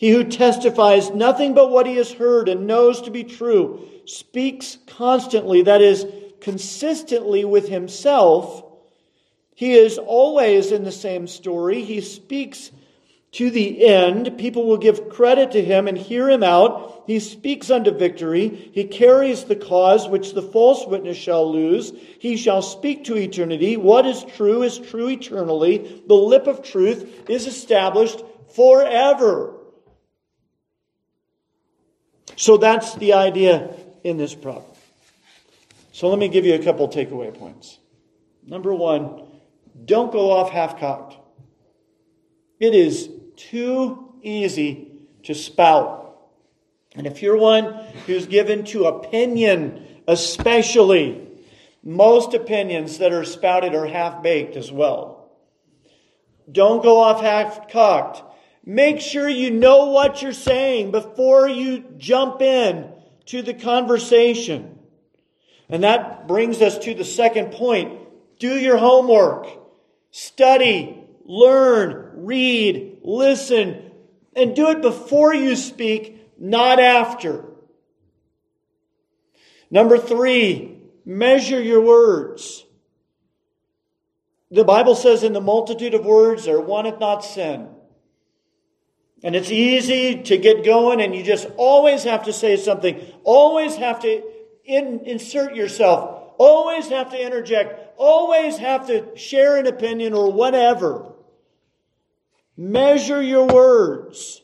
he 0.00 0.08
who 0.08 0.24
testifies 0.24 1.10
nothing 1.10 1.52
but 1.52 1.70
what 1.70 1.86
he 1.86 1.96
has 1.96 2.10
heard 2.10 2.48
and 2.48 2.66
knows 2.66 3.02
to 3.02 3.10
be 3.10 3.22
true 3.22 3.86
speaks 4.06 4.78
constantly, 4.86 5.60
that 5.60 5.82
is, 5.82 6.06
consistently 6.40 7.44
with 7.44 7.68
himself. 7.68 8.64
He 9.60 9.74
is 9.74 9.98
always 9.98 10.72
in 10.72 10.84
the 10.84 10.90
same 10.90 11.26
story. 11.26 11.84
He 11.84 12.00
speaks 12.00 12.70
to 13.32 13.50
the 13.50 13.84
end. 13.84 14.38
People 14.38 14.66
will 14.66 14.78
give 14.78 15.10
credit 15.10 15.50
to 15.50 15.62
him 15.62 15.86
and 15.86 15.98
hear 15.98 16.30
him 16.30 16.42
out. 16.42 17.04
He 17.06 17.20
speaks 17.20 17.70
unto 17.70 17.90
victory. 17.90 18.70
He 18.72 18.84
carries 18.84 19.44
the 19.44 19.56
cause 19.56 20.08
which 20.08 20.32
the 20.32 20.40
false 20.40 20.86
witness 20.86 21.18
shall 21.18 21.52
lose. 21.52 21.92
He 22.20 22.38
shall 22.38 22.62
speak 22.62 23.04
to 23.04 23.18
eternity. 23.18 23.76
What 23.76 24.06
is 24.06 24.24
true 24.34 24.62
is 24.62 24.78
true 24.78 25.10
eternally. 25.10 26.02
The 26.06 26.14
lip 26.14 26.46
of 26.46 26.62
truth 26.62 27.28
is 27.28 27.46
established 27.46 28.22
forever. 28.54 29.56
So 32.36 32.56
that's 32.56 32.94
the 32.94 33.12
idea 33.12 33.74
in 34.04 34.16
this 34.16 34.34
problem. 34.34 34.72
So 35.92 36.08
let 36.08 36.18
me 36.18 36.28
give 36.28 36.46
you 36.46 36.54
a 36.54 36.64
couple 36.64 36.88
takeaway 36.88 37.38
points. 37.38 37.78
Number 38.46 38.74
one, 38.74 39.26
don't 39.84 40.12
go 40.12 40.30
off 40.30 40.50
half 40.50 40.78
cocked. 40.78 41.16
It 42.58 42.74
is 42.74 43.08
too 43.36 44.14
easy 44.22 44.92
to 45.24 45.34
spout. 45.34 46.18
And 46.94 47.06
if 47.06 47.22
you're 47.22 47.36
one 47.36 47.72
who's 48.06 48.26
given 48.26 48.64
to 48.66 48.86
opinion, 48.86 49.86
especially, 50.06 51.28
most 51.82 52.34
opinions 52.34 52.98
that 52.98 53.12
are 53.12 53.24
spouted 53.24 53.74
are 53.74 53.86
half 53.86 54.22
baked 54.22 54.56
as 54.56 54.70
well. 54.70 55.30
Don't 56.50 56.82
go 56.82 56.98
off 57.00 57.22
half 57.22 57.70
cocked. 57.70 58.22
Make 58.64 59.00
sure 59.00 59.28
you 59.28 59.50
know 59.50 59.86
what 59.86 60.20
you're 60.20 60.32
saying 60.32 60.90
before 60.90 61.48
you 61.48 61.84
jump 61.96 62.42
in 62.42 62.92
to 63.26 63.42
the 63.42 63.54
conversation. 63.54 64.78
And 65.68 65.84
that 65.84 66.26
brings 66.26 66.60
us 66.60 66.78
to 66.80 66.94
the 66.94 67.04
second 67.04 67.52
point. 67.52 67.98
Do 68.38 68.58
your 68.58 68.76
homework. 68.76 69.59
Study, 70.10 71.04
learn, 71.24 72.24
read, 72.24 72.98
listen, 73.02 73.92
and 74.34 74.56
do 74.56 74.70
it 74.70 74.82
before 74.82 75.34
you 75.34 75.56
speak, 75.56 76.32
not 76.38 76.80
after. 76.80 77.44
Number 79.70 79.98
three, 79.98 80.78
measure 81.04 81.60
your 81.60 81.80
words. 81.80 82.64
The 84.50 84.64
Bible 84.64 84.96
says, 84.96 85.22
in 85.22 85.32
the 85.32 85.40
multitude 85.40 85.94
of 85.94 86.04
words 86.04 86.44
there 86.44 86.60
wanted 86.60 86.98
not 86.98 87.24
sin. 87.24 87.68
And 89.22 89.36
it's 89.36 89.50
easy 89.50 90.22
to 90.24 90.38
get 90.38 90.64
going, 90.64 91.00
and 91.00 91.14
you 91.14 91.22
just 91.22 91.46
always 91.56 92.04
have 92.04 92.24
to 92.24 92.32
say 92.32 92.56
something, 92.56 93.00
always 93.22 93.76
have 93.76 94.00
to 94.00 94.22
in, 94.64 95.00
insert 95.04 95.54
yourself, 95.54 96.34
always 96.38 96.88
have 96.88 97.10
to 97.10 97.22
interject, 97.22 97.89
always 98.00 98.56
have 98.56 98.86
to 98.86 99.14
share 99.14 99.58
an 99.58 99.66
opinion 99.66 100.14
or 100.14 100.32
whatever. 100.32 101.12
Measure 102.56 103.22
your 103.22 103.46
words. 103.46 104.40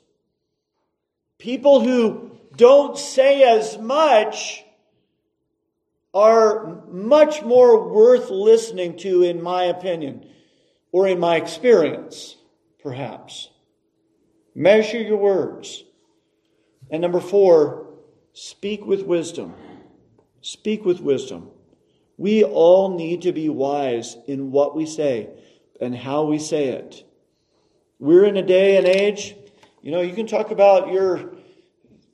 People 1.38 1.80
who 1.80 2.32
don't 2.54 2.98
say 2.98 3.42
as 3.42 3.78
much 3.78 4.62
are 6.12 6.82
much 6.88 7.42
more 7.42 7.88
worth 7.88 8.30
listening 8.30 8.98
to, 8.98 9.22
in 9.22 9.42
my 9.42 9.64
opinion, 9.64 10.28
or 10.92 11.08
in 11.08 11.18
my 11.18 11.36
experience, 11.36 12.36
perhaps. 12.82 13.50
Measure 14.54 15.00
your 15.00 15.18
words. 15.18 15.82
And 16.90 17.00
number 17.02 17.20
four, 17.20 17.86
speak 18.32 18.84
with 18.84 19.02
wisdom. 19.02 19.54
Speak 20.42 20.84
with 20.84 21.00
wisdom. 21.00 21.50
We 22.16 22.44
all 22.44 22.96
need 22.96 23.22
to 23.22 23.32
be 23.32 23.48
wise 23.48 24.16
in 24.26 24.50
what 24.50 24.74
we 24.74 24.86
say 24.86 25.28
and 25.80 25.94
how 25.94 26.24
we 26.24 26.38
say 26.38 26.68
it. 26.68 27.04
We're 27.98 28.24
in 28.24 28.36
a 28.36 28.42
day 28.42 28.76
and 28.76 28.86
age, 28.86 29.34
you 29.82 29.90
know, 29.90 30.00
you 30.00 30.14
can 30.14 30.26
talk 30.26 30.50
about 30.50 30.92
your 30.92 31.32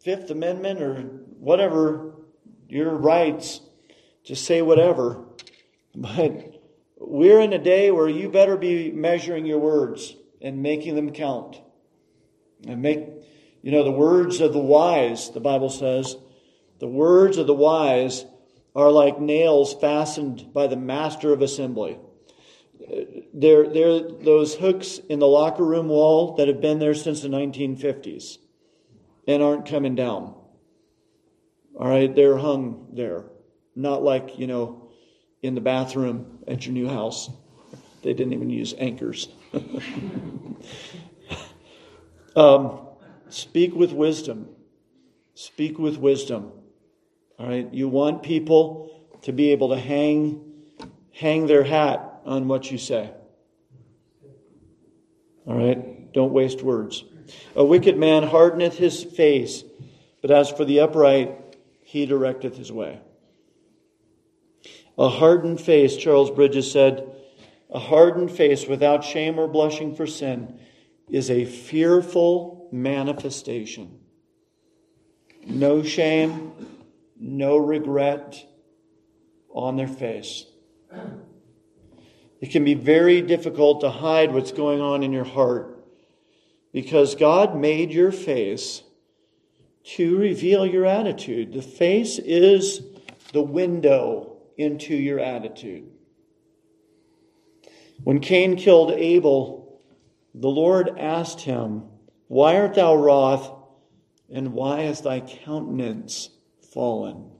Fifth 0.00 0.30
Amendment 0.30 0.82
or 0.82 0.94
whatever, 1.38 2.14
your 2.68 2.90
rights 2.90 3.60
to 4.24 4.36
say 4.36 4.62
whatever, 4.62 5.24
but 5.94 6.60
we're 6.98 7.40
in 7.40 7.52
a 7.52 7.58
day 7.58 7.90
where 7.90 8.08
you 8.08 8.28
better 8.28 8.56
be 8.56 8.90
measuring 8.90 9.46
your 9.46 9.58
words 9.58 10.14
and 10.40 10.62
making 10.62 10.96
them 10.96 11.12
count. 11.12 11.60
And 12.66 12.82
make, 12.82 13.00
you 13.62 13.72
know, 13.72 13.84
the 13.84 13.90
words 13.90 14.40
of 14.40 14.52
the 14.52 14.58
wise, 14.58 15.30
the 15.30 15.40
Bible 15.40 15.70
says, 15.70 16.16
the 16.78 16.88
words 16.88 17.38
of 17.38 17.46
the 17.46 17.54
wise 17.54 18.24
are 18.74 18.90
like 18.90 19.20
nails 19.20 19.74
fastened 19.74 20.52
by 20.52 20.66
the 20.66 20.76
master 20.76 21.32
of 21.32 21.42
assembly. 21.42 21.98
They're, 23.34 23.68
they're 23.68 24.00
those 24.00 24.54
hooks 24.54 24.98
in 25.08 25.18
the 25.18 25.26
locker 25.26 25.64
room 25.64 25.88
wall 25.88 26.36
that 26.36 26.48
have 26.48 26.60
been 26.60 26.78
there 26.78 26.94
since 26.94 27.20
the 27.20 27.28
1950s 27.28 28.38
and 29.28 29.42
aren't 29.42 29.68
coming 29.68 29.94
down. 29.94 30.34
All 31.78 31.88
right, 31.88 32.14
they're 32.14 32.38
hung 32.38 32.88
there. 32.92 33.24
Not 33.74 34.02
like, 34.02 34.38
you 34.38 34.46
know, 34.46 34.90
in 35.42 35.54
the 35.54 35.60
bathroom 35.60 36.38
at 36.46 36.66
your 36.66 36.74
new 36.74 36.88
house. 36.88 37.30
They 38.02 38.14
didn't 38.14 38.32
even 38.32 38.50
use 38.50 38.74
anchors. 38.78 39.28
um, 42.36 42.80
speak 43.28 43.74
with 43.74 43.92
wisdom. 43.92 44.48
Speak 45.34 45.78
with 45.78 45.98
wisdom. 45.98 46.52
All 47.42 47.48
right, 47.48 47.74
you 47.74 47.88
want 47.88 48.22
people 48.22 48.88
to 49.22 49.32
be 49.32 49.50
able 49.50 49.70
to 49.70 49.76
hang 49.76 50.44
hang 51.10 51.48
their 51.48 51.64
hat 51.64 52.20
on 52.24 52.46
what 52.46 52.70
you 52.70 52.78
say. 52.78 53.10
All 55.44 55.56
right, 55.56 56.12
don't 56.12 56.32
waste 56.32 56.62
words. 56.62 57.02
A 57.56 57.64
wicked 57.64 57.98
man 57.98 58.22
hardeneth 58.22 58.78
his 58.78 59.02
face, 59.02 59.64
but 60.20 60.30
as 60.30 60.50
for 60.50 60.64
the 60.64 60.78
upright, 60.78 61.36
he 61.82 62.06
directeth 62.06 62.56
his 62.56 62.70
way. 62.70 63.00
A 64.96 65.08
hardened 65.08 65.60
face, 65.60 65.96
Charles 65.96 66.30
Bridges 66.30 66.70
said, 66.70 67.10
a 67.70 67.80
hardened 67.80 68.30
face 68.30 68.68
without 68.68 69.02
shame 69.02 69.40
or 69.40 69.48
blushing 69.48 69.96
for 69.96 70.06
sin 70.06 70.60
is 71.10 71.28
a 71.28 71.44
fearful 71.44 72.68
manifestation. 72.70 73.98
No 75.44 75.82
shame, 75.82 76.52
no 77.22 77.56
regret 77.56 78.44
on 79.54 79.76
their 79.76 79.88
face. 79.88 80.46
It 82.40 82.50
can 82.50 82.64
be 82.64 82.74
very 82.74 83.22
difficult 83.22 83.80
to 83.80 83.90
hide 83.90 84.32
what's 84.32 84.50
going 84.50 84.80
on 84.80 85.04
in 85.04 85.12
your 85.12 85.24
heart 85.24 85.78
because 86.72 87.14
God 87.14 87.56
made 87.56 87.92
your 87.92 88.10
face 88.10 88.82
to 89.84 90.18
reveal 90.18 90.66
your 90.66 90.84
attitude. 90.84 91.52
The 91.52 91.62
face 91.62 92.18
is 92.18 92.82
the 93.32 93.42
window 93.42 94.38
into 94.58 94.94
your 94.94 95.20
attitude. 95.20 95.88
When 98.02 98.18
Cain 98.18 98.56
killed 98.56 98.90
Abel, 98.90 99.80
the 100.34 100.48
Lord 100.48 100.98
asked 100.98 101.42
him, 101.42 101.84
Why 102.26 102.58
art 102.58 102.74
thou 102.74 102.96
wroth, 102.96 103.48
and 104.32 104.52
why 104.54 104.80
is 104.80 105.02
thy 105.02 105.20
countenance 105.20 106.30
fallen? 106.72 107.30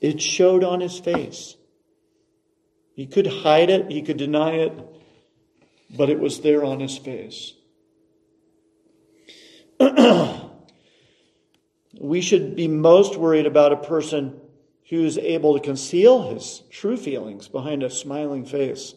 It 0.00 0.20
showed 0.20 0.64
on 0.64 0.80
his 0.80 0.98
face. 0.98 1.56
He 2.94 3.06
could 3.06 3.26
hide 3.26 3.70
it, 3.70 3.90
he 3.90 4.02
could 4.02 4.18
deny 4.18 4.52
it, 4.52 4.72
but 5.90 6.10
it 6.10 6.20
was 6.20 6.40
there 6.40 6.64
on 6.64 6.80
his 6.80 6.96
face. 6.96 7.54
we 12.00 12.20
should 12.20 12.54
be 12.54 12.68
most 12.68 13.16
worried 13.16 13.46
about 13.46 13.72
a 13.72 13.76
person 13.76 14.40
who's 14.90 15.18
able 15.18 15.54
to 15.54 15.60
conceal 15.60 16.30
his 16.32 16.62
true 16.70 16.96
feelings 16.96 17.48
behind 17.48 17.82
a 17.82 17.90
smiling 17.90 18.44
face. 18.44 18.94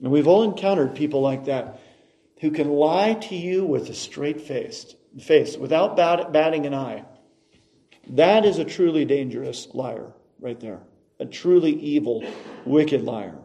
And 0.00 0.10
we've 0.10 0.26
all 0.26 0.42
encountered 0.42 0.94
people 0.94 1.20
like 1.20 1.44
that 1.44 1.80
who 2.40 2.50
can 2.50 2.70
lie 2.70 3.14
to 3.14 3.36
you 3.36 3.64
with 3.64 3.88
a 3.90 3.94
straight 3.94 4.40
face, 4.40 4.94
face 5.20 5.56
without 5.56 5.96
bat, 5.96 6.32
batting 6.32 6.66
an 6.66 6.74
eye. 6.74 7.04
That 8.10 8.44
is 8.44 8.58
a 8.58 8.64
truly 8.64 9.04
dangerous 9.04 9.68
liar 9.74 10.12
right 10.40 10.58
there. 10.58 10.80
A 11.20 11.26
truly 11.26 11.72
evil, 11.72 12.24
wicked 12.64 13.02
liar. 13.02 13.38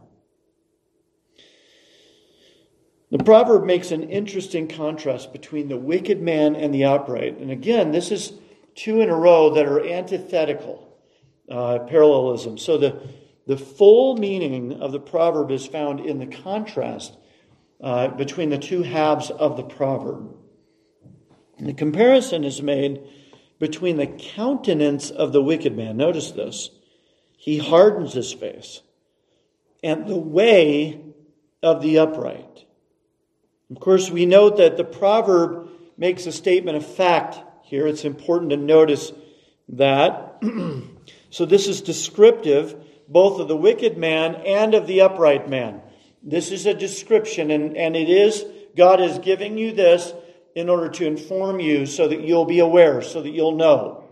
The 3.12 3.24
proverb 3.24 3.66
makes 3.66 3.92
an 3.92 4.10
interesting 4.10 4.68
contrast 4.68 5.34
between 5.34 5.68
the 5.68 5.78
wicked 5.78 6.22
man 6.22 6.56
and 6.56 6.74
the 6.74 6.86
upright. 6.86 7.38
And 7.38 7.52
again, 7.52 7.92
this 7.92 8.12
is 8.12 8.34
two 8.76 9.02
in 9.02 9.10
a 9.10 9.16
row 9.16 9.54
that 9.54 9.68
are 9.68 9.86
antithetical 9.86 10.98
uh, 11.50 11.80
parallelism. 11.88 12.58
So 12.58 12.78
the, 12.78 13.02
the 13.46 13.58
full 13.58 14.18
meaning 14.18 14.82
of 14.82 14.92
the 14.92 15.00
proverb 15.00 15.52
is 15.52 15.68
found 15.68 16.00
in 16.00 16.18
the 16.18 16.26
contrast 16.26 17.16
uh, 17.82 18.08
between 18.10 18.50
the 18.50 18.58
two 18.58 18.82
halves 18.82 19.30
of 19.30 19.58
the 19.58 19.64
proverb. 19.64 20.36
And 21.58 21.68
the 21.68 21.74
comparison 21.74 22.44
is 22.44 22.62
made 22.62 23.02
between 23.64 23.96
the 23.96 24.08
countenance 24.08 25.10
of 25.10 25.32
the 25.32 25.42
wicked 25.42 25.74
man. 25.74 25.96
Notice 25.96 26.32
this. 26.32 26.70
He 27.38 27.60
hardens 27.60 28.12
his 28.12 28.34
face. 28.34 28.82
And 29.82 30.06
the 30.06 30.18
way 30.18 31.00
of 31.62 31.82
the 31.82 32.00
upright. 32.00 32.66
Of 33.72 33.80
course, 33.80 34.10
we 34.10 34.26
note 34.26 34.58
that 34.58 34.76
the 34.76 34.84
proverb 34.84 35.70
makes 35.98 36.26
a 36.26 36.34
statement 36.34 36.76
of 36.76 36.86
fact 36.86 37.40
here. 37.64 37.88
It's 37.88 38.04
important 38.04 38.52
to 38.52 38.58
notice 38.58 39.14
that. 39.70 40.44
so 41.30 41.46
this 41.46 41.70
is 41.70 41.80
descriptive 41.80 42.76
both 43.08 43.40
of 43.40 43.48
the 43.48 43.56
wicked 43.56 43.98
man 43.98 44.36
and 44.46 44.74
of 44.74 44.88
the 44.88 45.00
upright 45.00 45.50
man. 45.50 45.82
This 46.22 46.52
is 46.52 46.66
a 46.66 46.74
description, 46.74 47.50
and, 47.50 47.78
and 47.78 47.96
it 47.96 48.10
is, 48.10 48.44
God 48.76 49.00
is 49.00 49.20
giving 49.20 49.58
you 49.58 49.72
this 49.72 50.14
in 50.56 50.70
order 50.70 50.90
to 50.90 51.06
inform 51.06 51.60
you 51.60 51.86
so 51.86 52.08
that 52.08 52.22
you'll 52.22 52.46
be 52.46 52.60
aware, 52.60 53.02
so 53.02 53.22
that 53.22 53.32
you'll 53.32 53.56
know. 53.56 54.04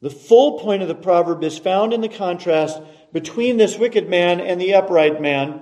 The 0.00 0.10
full 0.10 0.58
point 0.60 0.82
of 0.82 0.88
the 0.88 0.94
proverb 0.94 1.42
is 1.42 1.58
found 1.58 1.92
in 1.92 2.00
the 2.00 2.08
contrast 2.08 2.80
between 3.12 3.56
this 3.56 3.78
wicked 3.78 4.08
man 4.08 4.40
and 4.40 4.60
the 4.60 4.74
upright 4.74 5.20
man. 5.20 5.60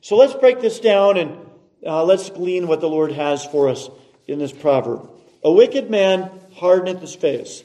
So 0.00 0.16
let's 0.16 0.34
break 0.34 0.60
this 0.60 0.80
down 0.80 1.16
and 1.16 1.38
uh, 1.86 2.04
let's 2.04 2.30
glean 2.30 2.66
what 2.66 2.80
the 2.80 2.88
Lord 2.88 3.12
has 3.12 3.44
for 3.44 3.68
us 3.68 3.88
in 4.26 4.38
this 4.38 4.52
proverb. 4.52 5.10
A 5.42 5.52
wicked 5.52 5.90
man 5.90 6.30
hardeneth 6.54 7.00
his 7.00 7.14
face. 7.14 7.62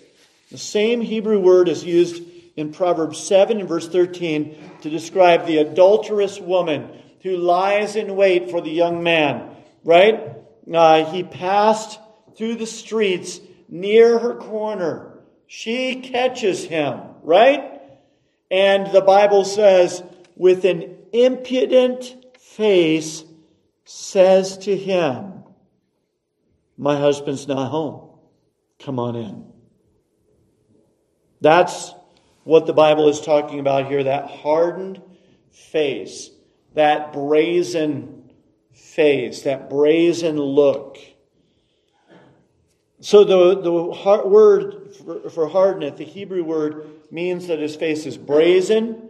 The 0.51 0.57
same 0.57 1.01
Hebrew 1.01 1.39
word 1.39 1.69
is 1.69 1.83
used 1.83 2.23
in 2.57 2.73
Proverbs 2.73 3.19
7 3.19 3.59
and 3.59 3.69
verse 3.69 3.87
13 3.87 4.79
to 4.81 4.89
describe 4.89 5.45
the 5.45 5.59
adulterous 5.59 6.39
woman 6.39 6.89
who 7.23 7.37
lies 7.37 7.95
in 7.95 8.15
wait 8.15 8.49
for 8.49 8.59
the 8.59 8.71
young 8.71 9.03
man, 9.03 9.49
right? 9.83 10.38
Uh, 10.73 11.11
he 11.11 11.23
passed 11.23 11.99
through 12.35 12.55
the 12.55 12.67
streets 12.67 13.39
near 13.67 14.19
her 14.19 14.35
corner. 14.35 15.19
She 15.47 16.01
catches 16.01 16.63
him, 16.63 16.99
right? 17.23 17.81
And 18.51 18.91
the 18.91 19.01
Bible 19.01 19.45
says, 19.45 20.03
with 20.35 20.65
an 20.65 20.95
impudent 21.11 22.15
face, 22.39 23.23
says 23.85 24.57
to 24.59 24.75
him, 24.75 25.43
My 26.77 26.97
husband's 26.97 27.47
not 27.47 27.69
home. 27.69 28.09
Come 28.79 28.99
on 28.99 29.15
in. 29.15 29.45
That's 31.41 31.93
what 32.43 32.65
the 32.65 32.73
Bible 32.73 33.09
is 33.09 33.21
talking 33.21 33.59
about 33.59 33.87
here 33.87 34.03
that 34.03 34.29
hardened 34.29 35.01
face, 35.49 36.29
that 36.73 37.13
brazen 37.13 38.18
face, 38.73 39.43
that 39.43 39.69
brazen 39.69 40.39
look. 40.39 40.97
So 43.01 43.23
the, 43.23 43.61
the 43.61 43.71
word 44.27 44.93
for, 45.31 45.47
hardeneth, 45.47 45.97
the 45.97 46.03
Hebrew 46.03 46.43
word, 46.43 46.89
means 47.11 47.47
that 47.47 47.59
his 47.59 47.75
face 47.75 48.05
is 48.05 48.17
brazen, 48.17 49.09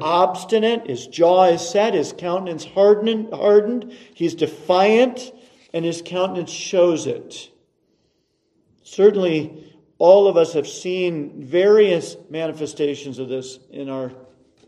obstinate, 0.00 0.88
his 0.88 1.06
jaw 1.06 1.44
is 1.44 1.66
set, 1.66 1.94
his 1.94 2.12
countenance 2.12 2.64
hardened, 2.64 3.32
hardened, 3.32 3.92
he's 4.14 4.34
defiant, 4.34 5.32
and 5.72 5.84
his 5.84 6.02
countenance 6.04 6.50
shows 6.50 7.06
it. 7.06 7.50
Certainly, 8.82 9.64
all 9.98 10.28
of 10.28 10.36
us 10.36 10.54
have 10.54 10.66
seen 10.66 11.44
various 11.44 12.16
manifestations 12.30 13.18
of 13.18 13.28
this 13.28 13.58
in 13.70 13.88
our 13.88 14.12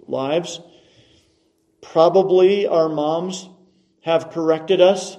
lives. 0.07 0.61
Probably 1.81 2.67
our 2.67 2.89
moms 2.89 3.49
have 4.03 4.31
corrected 4.31 4.81
us 4.81 5.17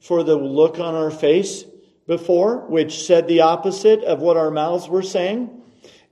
for 0.00 0.22
the 0.22 0.36
look 0.36 0.78
on 0.78 0.94
our 0.94 1.10
face 1.10 1.64
before, 2.06 2.66
which 2.68 3.06
said 3.06 3.26
the 3.26 3.40
opposite 3.40 4.02
of 4.04 4.20
what 4.20 4.36
our 4.36 4.50
mouths 4.50 4.88
were 4.88 5.02
saying. 5.02 5.62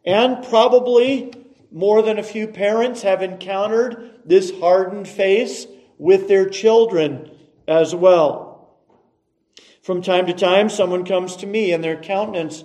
And 0.04 0.42
probably 0.44 1.32
more 1.70 2.02
than 2.02 2.18
a 2.18 2.22
few 2.22 2.46
parents 2.46 3.02
have 3.02 3.22
encountered 3.22 4.20
this 4.24 4.50
hardened 4.58 5.08
face 5.08 5.66
with 5.98 6.28
their 6.28 6.48
children 6.48 7.30
as 7.66 7.94
well. 7.94 8.78
From 9.82 10.02
time 10.02 10.26
to 10.26 10.32
time, 10.32 10.68
someone 10.68 11.04
comes 11.04 11.36
to 11.36 11.46
me 11.46 11.72
and 11.72 11.82
their 11.82 12.00
countenance 12.00 12.64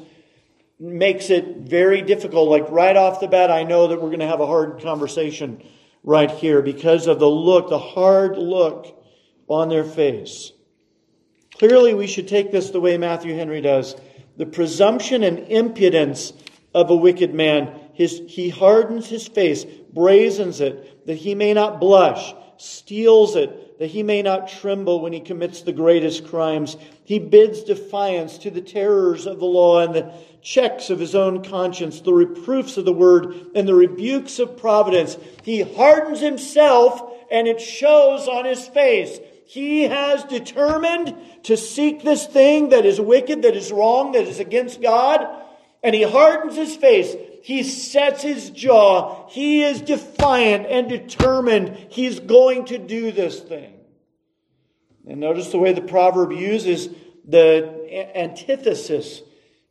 makes 0.80 1.30
it 1.30 1.58
very 1.58 2.02
difficult. 2.02 2.50
Like 2.50 2.70
right 2.70 2.96
off 2.96 3.20
the 3.20 3.28
bat, 3.28 3.50
I 3.50 3.64
know 3.64 3.88
that 3.88 4.02
we're 4.02 4.10
going 4.10 4.20
to 4.20 4.28
have 4.28 4.42
a 4.42 4.46
hard 4.46 4.82
conversation 4.82 5.64
right 6.04 6.30
here 6.30 6.62
because 6.62 7.08
of 7.08 7.20
the 7.20 7.30
look, 7.30 7.70
the 7.70 7.80
hard 7.80 8.38
look 8.38 8.98
on 9.48 9.70
their 9.70 9.84
face. 9.84 10.52
Clearly, 11.58 11.94
we 11.94 12.08
should 12.08 12.28
take 12.28 12.52
this 12.52 12.70
the 12.70 12.82
way 12.82 12.98
Matthew 12.98 13.36
Henry 13.36 13.62
does. 13.62 13.96
The 14.38 14.46
presumption 14.46 15.24
and 15.24 15.40
impudence 15.40 16.34
of 16.74 16.90
a 16.90 16.96
wicked 16.96 17.34
man. 17.34 17.80
His, 17.94 18.22
he 18.28 18.50
hardens 18.50 19.08
his 19.08 19.28
face, 19.28 19.66
brazens 19.66 20.62
it, 20.62 21.08
that 21.08 21.16
he 21.16 21.34
may 21.34 21.54
not 21.54 21.80
blush, 21.80 22.34
steels 22.58 23.36
it 23.36 23.68
that 23.80 23.88
he 23.88 24.02
may 24.04 24.22
not 24.22 24.48
tremble 24.48 25.02
when 25.02 25.14
he 25.14 25.20
commits 25.20 25.62
the 25.62 25.72
greatest 25.72 26.28
crimes. 26.28 26.78
He 27.04 27.20
bids 27.20 27.64
defiance 27.64 28.40
to 28.40 28.52
the 28.52 28.62
terrors 28.62 29.28
of 29.28 29.40
the 29.40 29.46
law 29.46 29.82
and 29.82 29.94
the 29.94 30.12
checks 30.42 30.90
of 30.90 31.00
his 31.00 31.14
own 31.14 31.44
conscience, 31.44 32.02
the 32.02 32.14
reproofs 32.14 32.78
of 32.78 32.86
the 32.86 32.94
word 32.94 33.52
and 33.54 33.68
the 33.68 33.76
rebukes 33.76 34.40
of 34.40 34.58
providence. 34.58 35.18
He 35.44 35.62
hardens 35.62 36.22
himself 36.22 37.14
and 37.30 37.48
it 37.48 37.62
shows 37.62 38.28
on 38.28 38.46
his 38.46 38.68
face. 38.68 39.20
He 39.48 39.84
has 39.84 40.26
determined 40.26 41.16
to 41.44 41.56
seek 41.56 42.04
this 42.04 42.26
thing 42.26 42.70
that 42.70 42.86
is 42.86 43.00
wicked, 43.00 43.44
that 43.44 43.56
is 43.56 43.72
wrong, 43.72 44.12
that 44.12 44.28
is 44.28 44.42
against 44.42 44.82
God, 44.82 45.26
and 45.82 45.96
he 45.96 46.04
hardens 46.04 46.58
his 46.58 46.76
face. 46.76 47.16
He 47.44 47.64
sets 47.64 48.22
his 48.22 48.50
jaw. 48.50 49.26
He 49.30 49.64
is 49.64 49.80
defiant 49.80 50.66
and 50.66 50.90
determined. 50.90 51.78
He's 51.88 52.20
going 52.20 52.66
to 52.66 52.78
do 52.78 53.14
this 53.14 53.40
thing. 53.40 53.74
And 55.08 55.22
notice 55.22 55.50
the 55.50 55.60
way 55.60 55.72
the 55.72 55.80
proverb 55.80 56.34
uses 56.34 56.90
the 57.24 58.12
antithesis 58.16 59.22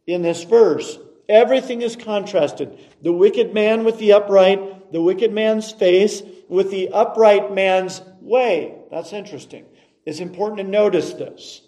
in 0.06 0.22
this 0.22 0.44
verse. 0.44 0.98
Everything 1.28 1.82
is 1.82 1.96
contrasted. 1.96 2.78
The 3.02 3.12
wicked 3.12 3.52
man 3.52 3.84
with 3.84 3.98
the 3.98 4.14
upright, 4.14 4.90
the 4.90 5.02
wicked 5.02 5.34
man's 5.34 5.70
face 5.70 6.22
with 6.48 6.70
the 6.70 6.88
upright 6.88 7.52
man's 7.52 8.00
way. 8.22 8.75
That's 8.90 9.12
interesting. 9.12 9.64
It's 10.04 10.20
important 10.20 10.58
to 10.58 10.64
notice 10.64 11.12
this 11.12 11.62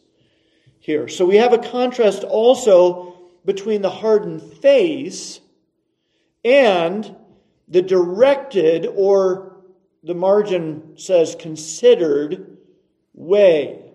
here. 0.79 1.09
So 1.09 1.27
we 1.27 1.37
have 1.37 1.53
a 1.53 1.59
contrast 1.59 2.25
also 2.25 3.17
between 3.45 3.83
the 3.83 3.91
hardened 3.91 4.43
face 4.43 5.41
and 6.45 7.17
the 7.69 7.83
directed, 7.83 8.87
or 8.87 9.57
the 10.03 10.15
margin 10.15 10.95
says 10.97 11.37
considered, 11.39 12.57
way. 13.15 13.93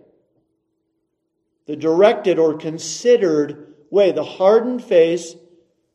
The 1.66 1.76
directed 1.76 2.38
or 2.38 2.58
considered 2.58 3.74
way, 3.90 4.12
the 4.12 4.24
hardened 4.24 4.84
face, 4.84 5.36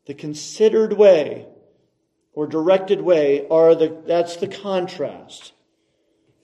the 0.06 0.14
considered 0.14 0.94
way, 0.94 1.46
or 2.32 2.46
directed 2.46 3.00
way, 3.00 3.46
are 3.48 3.74
the, 3.74 4.02
that's 4.06 4.36
the 4.36 4.48
contrast. 4.48 5.52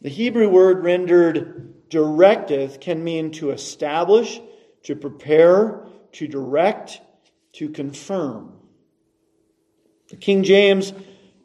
The 0.05 0.11
Hebrew 0.11 0.51
word 0.51 0.85
rendered 0.85 1.89
directeth 1.89 2.79
can 2.79 3.03
mean 3.03 3.31
to 3.33 3.53
establish, 3.53 4.39
to 4.83 4.95
prepare, 4.95 5.87
to 6.13 6.29
direct, 6.29 7.01
to 7.55 7.71
confirm. 7.71 8.53
The 10.09 10.17
King 10.17 10.43
James 10.43 10.93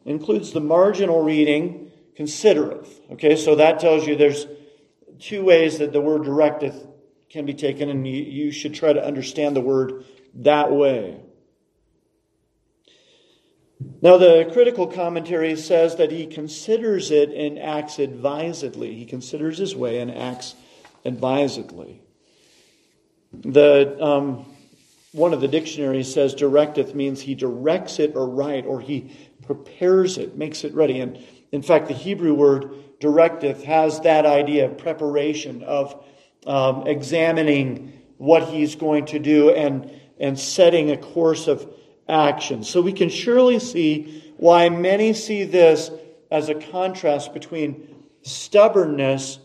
includes 0.04 0.52
the 0.52 0.60
marginal 0.60 1.22
reading, 1.22 1.90
considereth. 2.14 3.00
Okay, 3.12 3.34
so 3.34 3.54
that 3.54 3.80
tells 3.80 4.06
you 4.06 4.14
there's 4.14 4.46
two 5.18 5.42
ways 5.42 5.78
that 5.78 5.94
the 5.94 6.02
word 6.02 6.24
directeth 6.24 6.86
can 7.30 7.46
be 7.46 7.54
taken, 7.54 7.88
and 7.88 8.06
you, 8.06 8.22
you 8.22 8.52
should 8.52 8.74
try 8.74 8.92
to 8.92 9.02
understand 9.02 9.56
the 9.56 9.62
word 9.62 10.04
that 10.34 10.70
way. 10.70 11.18
Now, 14.02 14.16
the 14.16 14.48
critical 14.52 14.86
commentary 14.86 15.56
says 15.56 15.96
that 15.96 16.10
he 16.10 16.26
considers 16.26 17.10
it 17.10 17.30
and 17.30 17.58
acts 17.58 17.98
advisedly. 17.98 18.94
He 18.94 19.04
considers 19.04 19.58
his 19.58 19.76
way 19.76 20.00
and 20.00 20.10
acts 20.10 20.54
advisedly. 21.04 22.00
The 23.32 24.02
um, 24.02 24.46
one 25.12 25.34
of 25.34 25.40
the 25.40 25.48
dictionaries 25.48 26.12
says 26.12 26.34
directeth 26.34 26.94
means 26.94 27.20
he 27.20 27.34
directs 27.34 27.98
it 27.98 28.16
aright 28.16 28.64
or 28.64 28.80
he 28.80 29.14
prepares 29.44 30.18
it, 30.18 30.36
makes 30.36 30.64
it 30.64 30.72
ready. 30.72 31.00
And 31.00 31.22
in 31.52 31.62
fact, 31.62 31.88
the 31.88 31.94
Hebrew 31.94 32.32
word 32.32 32.72
directeth 33.00 33.64
has 33.64 34.00
that 34.00 34.24
idea 34.24 34.66
of 34.66 34.78
preparation, 34.78 35.62
of 35.62 36.04
um, 36.46 36.86
examining 36.86 37.92
what 38.18 38.48
he's 38.48 38.76
going 38.76 39.06
to 39.06 39.18
do 39.18 39.50
and, 39.50 39.90
and 40.18 40.38
setting 40.38 40.90
a 40.90 40.96
course 40.96 41.48
of 41.48 41.66
action. 42.10 42.64
So 42.64 42.80
we 42.80 42.92
can 42.92 43.08
surely 43.08 43.58
see 43.58 44.32
why 44.36 44.68
many 44.68 45.12
see 45.12 45.44
this 45.44 45.90
as 46.30 46.48
a 46.48 46.54
contrast 46.54 47.32
between 47.32 47.94
stubbornness 48.22 49.38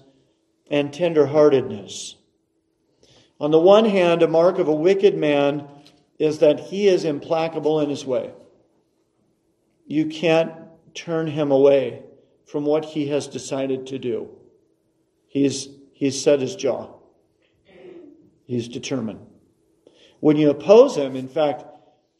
and 0.69 0.91
tenderheartedness. 0.91 2.15
On 3.39 3.51
the 3.51 3.59
one 3.59 3.85
hand, 3.85 4.23
a 4.23 4.27
mark 4.27 4.59
of 4.59 4.67
a 4.67 4.73
wicked 4.73 5.15
man 5.15 5.67
is 6.17 6.39
that 6.39 6.59
he 6.59 6.87
is 6.87 7.03
implacable 7.03 7.81
in 7.81 7.89
his 7.89 8.05
way. 8.05 8.31
You 9.85 10.07
can't 10.07 10.53
turn 10.93 11.27
him 11.27 11.51
away 11.51 12.03
from 12.45 12.65
what 12.65 12.85
he 12.85 13.07
has 13.07 13.27
decided 13.27 13.87
to 13.87 13.99
do. 13.99 14.29
He's, 15.27 15.67
he's 15.93 16.21
set 16.21 16.39
his 16.39 16.55
jaw. 16.55 16.89
He's 18.45 18.67
determined. 18.67 19.19
When 20.19 20.37
you 20.37 20.49
oppose 20.49 20.95
him, 20.95 21.15
in 21.15 21.27
fact, 21.27 21.65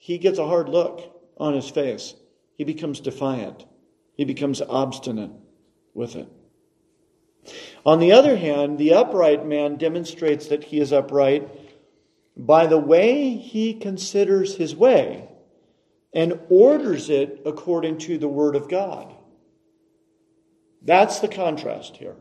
he 0.06 0.20
gets 0.20 0.38
a 0.38 0.45
hard 0.45 0.70
look 0.70 1.20
on 1.36 1.56
his 1.56 1.68
face. 1.68 2.14
He 2.60 2.64
becomes 2.64 2.99
defiant. 2.99 3.66
He 4.14 4.24
becomes 4.24 4.62
obstinate 4.62 5.32
with 5.95 6.16
it. 6.16 6.28
On 7.84 7.97
the 7.97 8.12
other 8.12 8.38
hand, 8.38 8.78
the 8.78 8.93
upright 8.93 9.47
man 9.47 9.78
demonstrates 9.78 10.45
that 10.49 10.66
he 10.66 10.80
is 10.80 10.93
upright 10.93 11.49
by 12.38 12.68
the 12.68 12.78
way 12.78 13.36
he 13.36 13.74
considers 13.74 14.56
his 14.56 14.76
way 14.76 15.28
and 16.14 16.39
orders 16.49 17.10
it 17.10 17.41
according 17.43 17.97
to 17.97 18.20
the 18.20 18.28
Word 18.28 18.56
of 18.56 18.70
God. 18.70 19.12
That's 20.84 21.18
the 21.18 21.28
contrast 21.28 21.97
here 21.97 22.16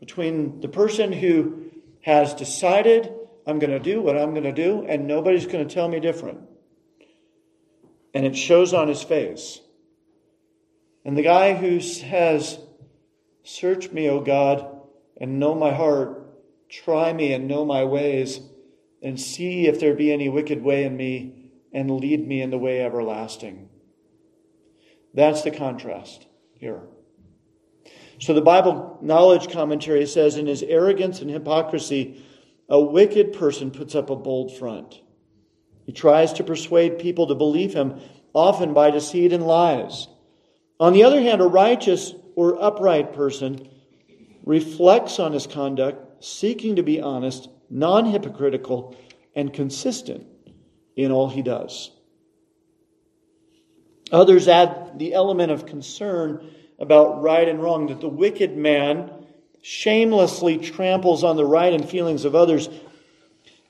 between 0.00 0.62
the 0.62 0.68
person 0.68 1.12
who 1.12 1.70
has 2.00 2.32
decided, 2.32 3.12
I'm 3.46 3.58
going 3.58 3.72
to 3.72 3.78
do 3.78 4.00
what 4.00 4.16
I'm 4.16 4.30
going 4.30 4.44
to 4.44 4.52
do, 4.52 4.86
and 4.88 5.06
nobody's 5.06 5.44
going 5.44 5.68
to 5.68 5.74
tell 5.74 5.86
me 5.86 6.00
different. 6.00 6.48
And 8.14 8.26
it 8.26 8.36
shows 8.36 8.74
on 8.74 8.88
his 8.88 9.02
face. 9.02 9.60
And 11.04 11.16
the 11.16 11.22
guy 11.22 11.54
who 11.54 11.80
says, 11.80 12.58
Search 13.42 13.90
me, 13.90 14.08
O 14.08 14.20
God, 14.20 14.66
and 15.16 15.38
know 15.38 15.54
my 15.54 15.72
heart. 15.72 16.18
Try 16.68 17.12
me 17.12 17.32
and 17.32 17.48
know 17.48 17.64
my 17.64 17.84
ways, 17.84 18.40
and 19.02 19.20
see 19.20 19.66
if 19.66 19.80
there 19.80 19.94
be 19.94 20.12
any 20.12 20.28
wicked 20.28 20.62
way 20.62 20.84
in 20.84 20.96
me, 20.96 21.50
and 21.72 21.90
lead 21.90 22.26
me 22.26 22.40
in 22.40 22.50
the 22.50 22.58
way 22.58 22.82
everlasting. 22.82 23.68
That's 25.14 25.42
the 25.42 25.50
contrast 25.50 26.26
here. 26.54 26.82
So 28.18 28.34
the 28.34 28.40
Bible 28.40 28.98
knowledge 29.02 29.50
commentary 29.50 30.06
says, 30.06 30.36
in 30.36 30.46
his 30.46 30.62
arrogance 30.62 31.20
and 31.20 31.30
hypocrisy, 31.30 32.22
a 32.68 32.80
wicked 32.80 33.32
person 33.32 33.70
puts 33.70 33.94
up 33.94 34.10
a 34.10 34.16
bold 34.16 34.56
front. 34.56 35.00
He 35.86 35.92
tries 35.92 36.32
to 36.34 36.44
persuade 36.44 36.98
people 36.98 37.26
to 37.26 37.34
believe 37.34 37.74
him, 37.74 38.00
often 38.34 38.72
by 38.72 38.90
deceit 38.90 39.32
and 39.32 39.46
lies. 39.46 40.08
On 40.78 40.92
the 40.92 41.04
other 41.04 41.20
hand, 41.20 41.40
a 41.40 41.46
righteous 41.46 42.14
or 42.34 42.62
upright 42.62 43.12
person 43.12 43.68
reflects 44.44 45.18
on 45.18 45.32
his 45.32 45.46
conduct, 45.46 46.24
seeking 46.24 46.76
to 46.76 46.82
be 46.82 47.00
honest, 47.00 47.48
non 47.70 48.06
hypocritical, 48.06 48.96
and 49.34 49.52
consistent 49.52 50.26
in 50.96 51.10
all 51.10 51.28
he 51.28 51.42
does. 51.42 51.90
Others 54.10 54.48
add 54.48 54.98
the 54.98 55.14
element 55.14 55.50
of 55.50 55.66
concern 55.66 56.50
about 56.78 57.22
right 57.22 57.48
and 57.48 57.62
wrong, 57.62 57.86
that 57.86 58.00
the 58.00 58.08
wicked 58.08 58.56
man 58.56 59.10
shamelessly 59.62 60.58
tramples 60.58 61.22
on 61.24 61.36
the 61.36 61.44
right 61.44 61.72
and 61.72 61.88
feelings 61.88 62.24
of 62.24 62.34
others 62.34 62.68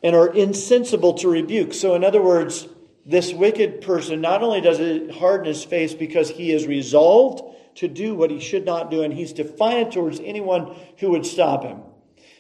and 0.03 0.17
are 0.17 0.33
insensible 0.33 1.15
to 1.15 1.29
rebuke. 1.29 1.73
So, 1.73 1.95
in 1.95 2.05
other 2.05 2.23
words, 2.23 2.67
this 3.07 3.33
wicked 3.33 3.81
person 3.81 4.21
not 4.21 4.43
only 4.43 4.61
does 4.61 4.81
it 4.81 5.11
harden 5.13 5.47
his 5.47 5.65
face 5.65 5.95
because 5.95 6.31
he 6.31 6.53
is 6.53 6.67
resolved 6.67 7.43
to 7.77 7.89
do 7.89 8.15
what 8.15 8.31
he 8.31 8.41
should 8.41 8.65
not 8.65 8.91
do, 8.91 9.03
and 9.03 9.13
he's 9.13 9.33
defiant 9.33 9.93
towards 9.93 10.21
anyone 10.21 10.77
who 10.99 11.11
would 11.11 11.25
stop 11.25 11.63
him. 11.65 11.81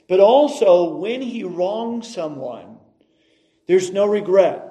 But 0.08 0.20
also, 0.20 0.96
when 0.96 1.22
he 1.22 1.44
wrongs 1.44 2.12
someone, 2.12 2.78
there's 3.66 3.90
no 3.90 4.06
regret. 4.06 4.68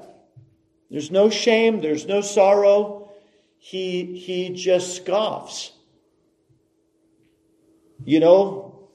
There's 0.90 1.10
no 1.10 1.30
shame. 1.30 1.82
There's 1.82 2.06
no 2.06 2.22
sorrow. 2.22 3.10
He, 3.58 4.20
he 4.20 4.50
just 4.50 4.98
scoffs. 4.98 5.72
You 8.04 8.20
know, 8.20 8.90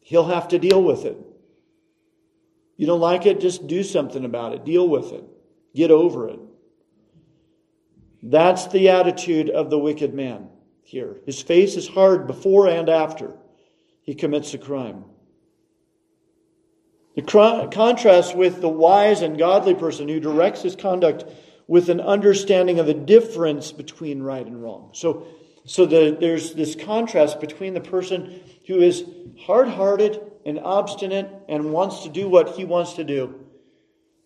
he'll 0.00 0.26
have 0.26 0.48
to 0.48 0.58
deal 0.58 0.82
with 0.82 1.04
it. 1.04 1.16
You 2.80 2.86
don't 2.86 3.00
like 3.00 3.26
it? 3.26 3.40
Just 3.40 3.66
do 3.66 3.82
something 3.82 4.24
about 4.24 4.54
it. 4.54 4.64
Deal 4.64 4.88
with 4.88 5.12
it. 5.12 5.22
Get 5.74 5.90
over 5.90 6.30
it. 6.30 6.40
That's 8.22 8.68
the 8.68 8.88
attitude 8.88 9.50
of 9.50 9.68
the 9.68 9.78
wicked 9.78 10.14
man 10.14 10.48
here. 10.82 11.20
His 11.26 11.42
face 11.42 11.76
is 11.76 11.86
hard 11.86 12.26
before 12.26 12.68
and 12.68 12.88
after 12.88 13.34
he 14.00 14.14
commits 14.14 14.54
a 14.54 14.58
crime. 14.58 15.04
The 17.16 17.68
contrast 17.70 18.34
with 18.34 18.62
the 18.62 18.68
wise 18.70 19.20
and 19.20 19.36
godly 19.36 19.74
person 19.74 20.08
who 20.08 20.18
directs 20.18 20.62
his 20.62 20.74
conduct 20.74 21.26
with 21.66 21.90
an 21.90 22.00
understanding 22.00 22.78
of 22.78 22.86
the 22.86 22.94
difference 22.94 23.72
between 23.72 24.22
right 24.22 24.46
and 24.46 24.62
wrong. 24.62 24.92
So, 24.94 25.26
So 25.66 25.84
the, 25.84 26.16
there's 26.18 26.54
this 26.54 26.76
contrast 26.76 27.40
between 27.40 27.74
the 27.74 27.82
person 27.82 28.40
who 28.66 28.80
is 28.80 29.04
hard 29.38 29.68
hearted 29.68 30.29
and 30.44 30.58
obstinate 30.58 31.28
and 31.48 31.72
wants 31.72 32.02
to 32.04 32.08
do 32.08 32.28
what 32.28 32.50
he 32.50 32.64
wants 32.64 32.94
to 32.94 33.04
do, 33.04 33.46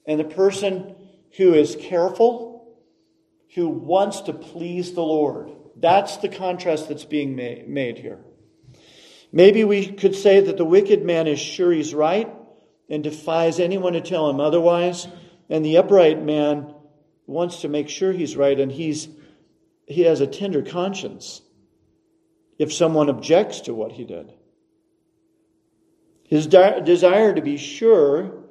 and 0.07 0.19
the 0.21 0.25
person 0.25 0.95
who 1.37 1.55
is 1.55 1.77
careful, 1.81 2.79
who 3.55 3.69
wants 3.69 4.23
to 4.23 4.33
please 4.33 4.93
the 4.93 5.03
Lord. 5.03 5.51
That's 5.77 6.19
the 6.19 6.29
contrast 6.29 6.89
that's 6.89 7.05
being 7.05 7.35
made 7.35 7.99
here. 7.99 8.21
Maybe 9.33 9.65
we 9.65 9.89
could 9.89 10.15
say 10.15 10.41
that 10.41 10.57
the 10.57 10.65
wicked 10.65 11.05
man 11.05 11.27
is 11.27 11.41
sure 11.41 11.73
he's 11.73 11.93
right 11.93 12.33
and 12.89 13.03
defies 13.03 13.59
anyone 13.59 13.95
to 13.95 14.01
tell 14.01 14.31
him 14.31 14.39
otherwise, 14.39 15.09
and 15.49 15.65
the 15.65 15.79
upright 15.79 16.23
man 16.23 16.73
wants 17.27 17.62
to 17.62 17.69
make 17.69 17.89
sure 17.89 18.12
he's 18.12 18.37
right 18.37 18.59
and 18.59 18.71
he's 18.71 19.09
he 19.87 20.03
has 20.03 20.21
a 20.21 20.27
tender 20.27 20.62
conscience 20.62 21.43
if 22.59 22.73
someone 22.73 23.09
objects 23.09 23.62
to 23.62 23.75
what 23.75 23.93
he 23.93 24.05
did. 24.05 24.33
His 26.35 26.49
de- 26.49 26.80
desire 26.80 27.32
to 27.32 27.43
be 27.43 27.57
sure, 27.57 28.43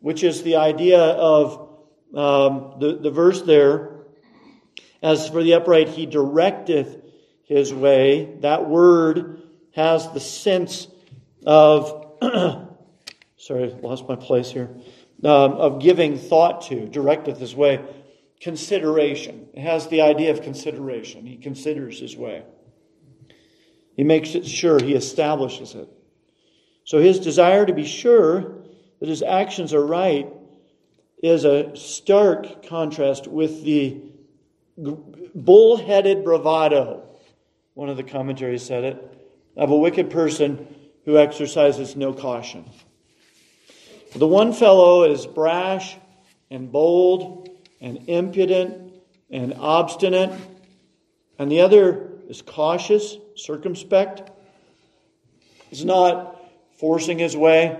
which 0.00 0.22
is 0.22 0.42
the 0.42 0.56
idea 0.56 1.00
of 1.00 1.70
um, 2.14 2.74
the, 2.80 2.98
the 3.00 3.10
verse 3.10 3.40
there, 3.40 4.04
as 5.02 5.30
for 5.30 5.42
the 5.42 5.54
upright, 5.54 5.88
he 5.88 6.06
directeth 6.06 7.00
his 7.44 7.72
way. 7.72 8.36
That 8.40 8.68
word 8.68 9.40
has 9.74 10.12
the 10.12 10.20
sense 10.20 10.86
of, 11.46 12.14
sorry, 13.38 13.74
lost 13.80 14.06
my 14.06 14.16
place 14.16 14.50
here, 14.50 14.68
um, 15.22 15.52
of 15.52 15.80
giving 15.80 16.18
thought 16.18 16.66
to, 16.66 16.86
directeth 16.88 17.38
his 17.38 17.56
way 17.56 17.80
consideration. 18.38 19.48
It 19.54 19.62
has 19.62 19.88
the 19.88 20.02
idea 20.02 20.30
of 20.30 20.42
consideration. 20.42 21.24
He 21.24 21.38
considers 21.38 21.98
his 21.98 22.18
way. 22.18 22.42
He 23.96 24.04
makes 24.04 24.34
it 24.34 24.46
sure, 24.46 24.78
he 24.78 24.92
establishes 24.92 25.74
it. 25.74 25.88
So 26.84 26.98
his 26.98 27.18
desire 27.18 27.64
to 27.66 27.72
be 27.72 27.86
sure 27.86 28.54
that 29.00 29.08
his 29.08 29.22
actions 29.22 29.72
are 29.72 29.84
right 29.84 30.28
is 31.22 31.44
a 31.44 31.74
stark 31.74 32.66
contrast 32.66 33.26
with 33.26 33.64
the 33.64 34.02
bull-headed 35.34 36.24
bravado. 36.24 37.08
One 37.72 37.88
of 37.88 37.96
the 37.96 38.02
commentaries 38.02 38.62
said 38.62 38.84
it 38.84 39.18
of 39.56 39.70
a 39.70 39.76
wicked 39.76 40.10
person 40.10 40.66
who 41.04 41.18
exercises 41.18 41.96
no 41.96 42.12
caution. 42.12 42.68
The 44.14 44.26
one 44.26 44.52
fellow 44.52 45.04
is 45.04 45.26
brash 45.26 45.96
and 46.50 46.70
bold 46.70 47.48
and 47.80 48.08
impudent 48.08 48.92
and 49.30 49.54
obstinate, 49.54 50.38
and 51.38 51.50
the 51.50 51.60
other 51.62 52.12
is 52.28 52.42
cautious, 52.42 53.16
circumspect. 53.36 54.30
He's 55.68 55.84
not 55.84 56.33
forcing 56.78 57.18
his 57.18 57.36
way, 57.36 57.78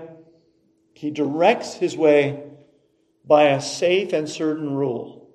he 0.93 1.11
directs 1.11 1.73
his 1.73 1.97
way 1.97 2.43
by 3.25 3.49
a 3.49 3.61
safe 3.61 4.13
and 4.13 4.29
certain 4.29 4.75
rule. 4.75 5.29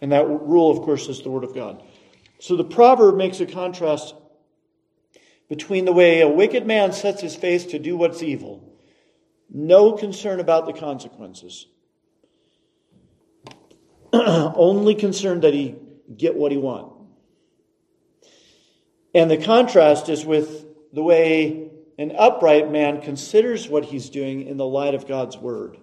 And 0.00 0.12
that 0.12 0.26
rule, 0.26 0.70
of 0.70 0.82
course, 0.82 1.08
is 1.08 1.22
the 1.22 1.30
Word 1.30 1.44
of 1.44 1.54
God. 1.54 1.82
So 2.40 2.56
the 2.56 2.64
proverb 2.64 3.16
makes 3.16 3.40
a 3.40 3.46
contrast 3.46 4.14
between 5.48 5.84
the 5.84 5.92
way 5.92 6.20
a 6.20 6.28
wicked 6.28 6.66
man 6.66 6.92
sets 6.92 7.20
his 7.20 7.36
face 7.36 7.66
to 7.66 7.78
do 7.78 7.96
what's 7.96 8.22
evil, 8.22 8.72
no 9.50 9.92
concern 9.92 10.40
about 10.40 10.66
the 10.66 10.72
consequences, 10.72 11.66
only 14.12 14.94
concerned 14.94 15.42
that 15.42 15.52
he 15.52 15.76
get 16.16 16.34
what 16.34 16.52
he 16.52 16.58
wants. 16.58 16.96
And 19.14 19.30
the 19.30 19.36
contrast 19.36 20.08
is 20.08 20.24
with 20.24 20.64
the 20.92 21.02
way 21.02 21.70
an 21.98 22.12
upright 22.16 22.70
man 22.70 23.00
considers 23.00 23.68
what 23.68 23.84
he's 23.84 24.10
doing 24.10 24.46
in 24.46 24.56
the 24.56 24.66
light 24.66 24.94
of 24.94 25.06
God's 25.06 25.36
word 25.36 25.76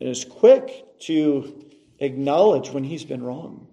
and 0.00 0.08
is 0.08 0.24
quick 0.24 0.98
to 1.00 1.64
acknowledge 1.98 2.70
when 2.70 2.84
he's 2.84 3.04
been 3.04 3.22
wrong. 3.22 3.66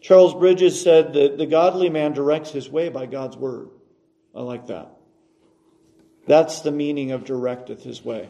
Charles 0.00 0.34
Bridges 0.34 0.80
said 0.80 1.14
that 1.14 1.38
the 1.38 1.46
godly 1.46 1.88
man 1.88 2.12
directs 2.12 2.50
his 2.50 2.68
way 2.68 2.88
by 2.88 3.06
God's 3.06 3.36
word. 3.36 3.70
I 4.34 4.42
like 4.42 4.66
that. 4.66 4.90
That's 6.26 6.60
the 6.60 6.72
meaning 6.72 7.10
of 7.12 7.24
directeth 7.24 7.82
his 7.82 8.04
way. 8.04 8.28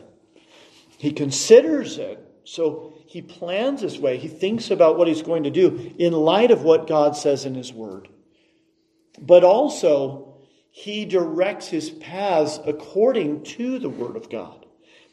He 0.99 1.12
considers 1.12 1.99
it 1.99 2.20
so 2.45 2.92
he 3.07 3.22
plans 3.22 3.80
his 3.80 3.99
way. 3.99 4.18
He 4.18 4.28
thinks 4.28 4.70
about 4.70 4.99
what 4.99 5.09
he's 5.09 5.22
going 5.22 5.45
to 5.45 5.51
do 5.51 5.95
in 5.99 6.12
light 6.12 6.51
of 6.51 6.62
what 6.62 6.86
God 6.86 7.16
says 7.16 7.47
in 7.47 7.55
his 7.55 7.72
word. 7.72 8.09
But 9.20 9.45
also, 9.45 10.34
he 10.76 11.04
directs 11.04 11.68
his 11.68 11.88
paths 11.88 12.58
according 12.66 13.44
to 13.44 13.78
the 13.78 13.88
word 13.88 14.16
of 14.16 14.28
God. 14.28 14.66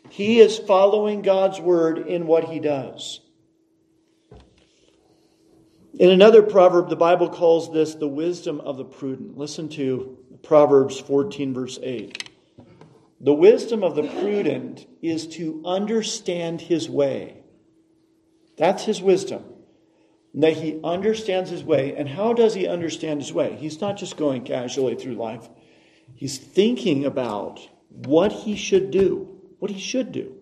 He 0.10 0.40
is 0.40 0.58
following 0.58 1.22
God's 1.22 1.60
word 1.60 2.00
in 2.00 2.26
what 2.26 2.46
he 2.46 2.60
does. 2.60 3.22
In 6.00 6.10
another 6.10 6.42
proverb, 6.42 6.90
the 6.90 6.96
Bible 6.96 7.30
calls 7.30 7.72
this 7.72 7.94
the 7.94 8.08
wisdom 8.08 8.60
of 8.62 8.78
the 8.78 8.84
prudent. 8.84 9.38
Listen 9.38 9.70
to 9.70 10.18
Proverbs 10.42 11.00
14, 11.00 11.54
verse 11.54 11.78
8. 11.84 12.32
The 13.20 13.34
wisdom 13.34 13.84
of 13.84 13.96
the 13.96 14.08
prudent 14.08 14.88
is 15.04 15.28
to 15.36 15.62
understand 15.64 16.60
his 16.60 16.90
way. 16.90 17.44
That's 18.58 18.86
his 18.86 19.00
wisdom. 19.00 19.44
That 20.34 20.54
he 20.54 20.80
understands 20.84 21.50
his 21.50 21.64
way. 21.64 21.96
And 21.96 22.08
how 22.08 22.34
does 22.34 22.54
he 22.54 22.68
understand 22.68 23.22
his 23.22 23.34
way? 23.34 23.58
He's 23.60 23.82
not 23.82 23.98
just 23.98 24.16
going 24.18 24.44
casually 24.44 24.96
through 24.96 25.16
life, 25.16 25.50
he's 26.16 26.38
thinking 26.38 27.06
about 27.06 27.68
what 27.90 28.32
he 28.32 28.56
should 28.56 28.92
do, 28.92 29.42
what 29.60 29.72
he 29.72 29.80
should 29.80 30.12
do 30.12 30.36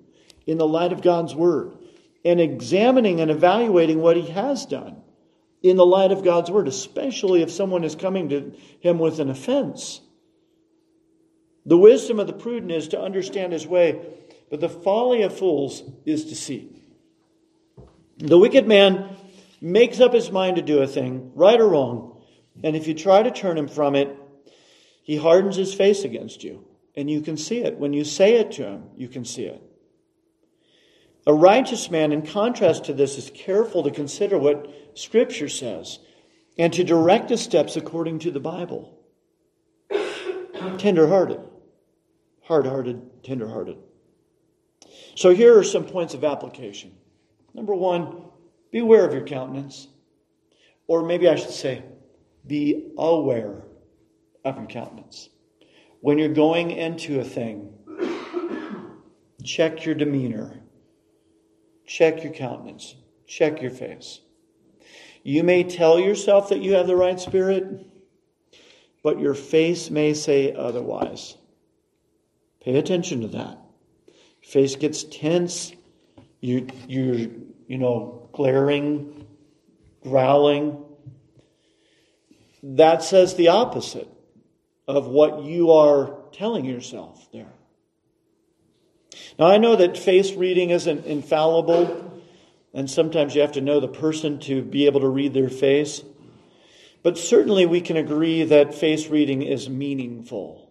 in 0.46 0.58
the 0.58 0.68
light 0.68 0.94
of 0.94 1.02
God's 1.02 1.34
word, 1.34 1.78
and 2.24 2.40
examining 2.40 3.20
and 3.20 3.32
evaluating 3.32 4.00
what 4.00 4.18
he 4.18 4.28
has 4.28 4.66
done 4.66 5.02
in 5.62 5.78
the 5.78 5.86
light 5.86 6.12
of 6.12 6.24
God's 6.24 6.50
word, 6.52 6.68
especially 6.68 7.42
if 7.42 7.52
someone 7.52 7.84
is 7.84 7.96
coming 7.96 8.30
to 8.30 8.54
him 8.80 9.00
with 9.00 9.20
an 9.20 9.30
offense. 9.30 10.02
The 11.66 11.78
wisdom 11.78 12.20
of 12.20 12.28
the 12.28 12.34
prudent 12.34 12.72
is 12.72 12.88
to 12.90 13.02
understand 13.02 13.54
his 13.54 13.68
way, 13.68 14.00
but 14.50 14.60
the 14.60 14.70
folly 14.70 15.22
of 15.22 15.38
fools 15.38 15.84
is 16.06 16.26
deceit. 16.26 16.76
The 18.18 18.40
wicked 18.40 18.68
man 18.68 19.16
makes 19.62 19.99
up 19.99 20.14
his 20.14 20.32
mind 20.32 20.55
to 20.55 20.62
do 20.62 20.82
a 20.82 20.88
thing, 20.88 21.32
right 21.36 21.60
or 21.60 21.68
wrong, 21.68 22.22
and 22.64 22.76
if 22.76 22.88
you 22.88 22.93
try 22.93 23.24
to 23.24 23.32
turn 23.32 23.57
him 23.57 23.68
from 23.68 23.95
it, 23.95 24.16
he 25.03 25.18
hardens 25.18 25.55
his 25.55 25.74
face 25.74 26.03
against 26.03 26.43
you. 26.43 26.66
And 26.95 27.10
you 27.10 27.22
can 27.22 27.38
see 27.38 27.60
it. 27.60 27.78
When 27.78 27.93
you 27.93 28.03
say 28.03 28.36
it 28.36 28.51
to 28.53 28.64
him, 28.66 28.84
you 28.97 29.07
can 29.07 29.24
see 29.24 29.45
it. 29.45 29.62
A 31.26 31.34
righteous 31.34 31.89
man, 31.89 32.12
in 32.12 32.26
contrast 32.26 32.86
to 32.86 32.93
this, 32.93 33.18
is 33.18 33.32
careful 33.34 33.84
to 33.84 33.91
consider 33.91 34.38
what 34.38 34.70
Scripture 34.95 35.49
says 35.49 35.99
and 36.57 36.74
to 36.74 36.84
direct 36.84 37.30
his 37.30 37.41
steps 37.41 37.78
according 37.78 38.20
to 38.20 38.32
the 38.32 38.39
Bible. 38.39 38.97
Tenderhearted 40.78 41.41
hard 42.49 42.66
hearted, 42.66 43.24
tender 43.24 43.47
hearted. 43.47 43.78
So 45.16 45.30
here 45.30 45.57
are 45.60 45.64
some 45.64 45.86
points 45.86 46.16
of 46.16 46.24
application. 46.24 46.91
Number 47.53 47.76
one, 47.76 48.24
beware 48.72 49.05
of 49.05 49.13
your 49.13 49.26
countenance. 49.26 49.88
Or 50.88 51.03
maybe 51.03 51.28
I 51.28 51.36
should 51.36 51.51
say, 51.51 51.84
be 52.45 52.91
aware 52.97 53.63
of 54.43 54.57
your 54.57 54.67
countenance. 54.67 55.30
When 56.01 56.17
you're 56.17 56.30
going 56.30 56.72
into 56.72 57.20
a 57.20 57.24
thing, 57.24 57.74
check 59.43 59.86
your 59.86 59.95
demeanor, 59.95 60.59
check 61.86 62.24
your 62.24 62.34
countenance, 62.34 62.95
check 63.28 63.61
your 63.61 63.72
face. 63.72 64.22
You 65.24 65.43
may 65.43 65.63
tell 65.63 65.99
yourself 65.99 66.49
that 66.49 66.61
you 66.61 66.74
have 66.74 66.88
the 66.88 66.95
right 66.95 67.20
spirit, 67.20 67.86
but 69.03 69.20
your 69.20 69.34
face 69.34 69.89
may 69.89 70.13
say 70.13 70.53
otherwise. 70.53 71.36
Pay 72.61 72.78
attention 72.78 73.22
to 73.22 73.28
that. 73.30 73.57
Face 74.41 74.76
gets 74.76 75.03
tense. 75.03 75.74
You, 76.41 76.67
you're, 76.88 77.30
you 77.67 77.78
know, 77.78 78.29
glaring, 78.32 79.28
growling. 80.02 80.84
That 82.64 83.04
says 83.04 83.36
the 83.36 83.50
opposite 83.50 84.10
of 84.88 85.08
what 85.08 85.44
you 85.44 85.72
are 85.72 86.16
telling 86.32 86.66
yourself 86.66 87.28
there. 87.32 87.54
Now, 89.38 89.48
I 89.48 89.58
know 89.58 89.76
that 89.76 89.98
face 89.98 90.34
reading 90.34 90.70
isn't 90.72 91.06
infallible, 91.06 92.22
and 92.74 92.90
sometimes 92.90 93.36
you 93.36 93.42
have 93.42 93.54
to 93.54 93.62
know 93.62 93.80
the 93.80 93.88
person 93.88 94.40
to 94.42 94.62
be 94.62 94.86
able 94.86 95.02
to 95.02 95.08
read 95.08 95.34
their 95.34 95.50
face. 95.50 96.04
But 97.02 97.18
certainly 97.18 97.66
we 97.66 97.82
can 97.82 97.98
agree 97.98 98.44
that 98.44 98.76
face 98.76 99.08
reading 99.08 99.42
is 99.42 99.70
meaningful. 99.70 100.70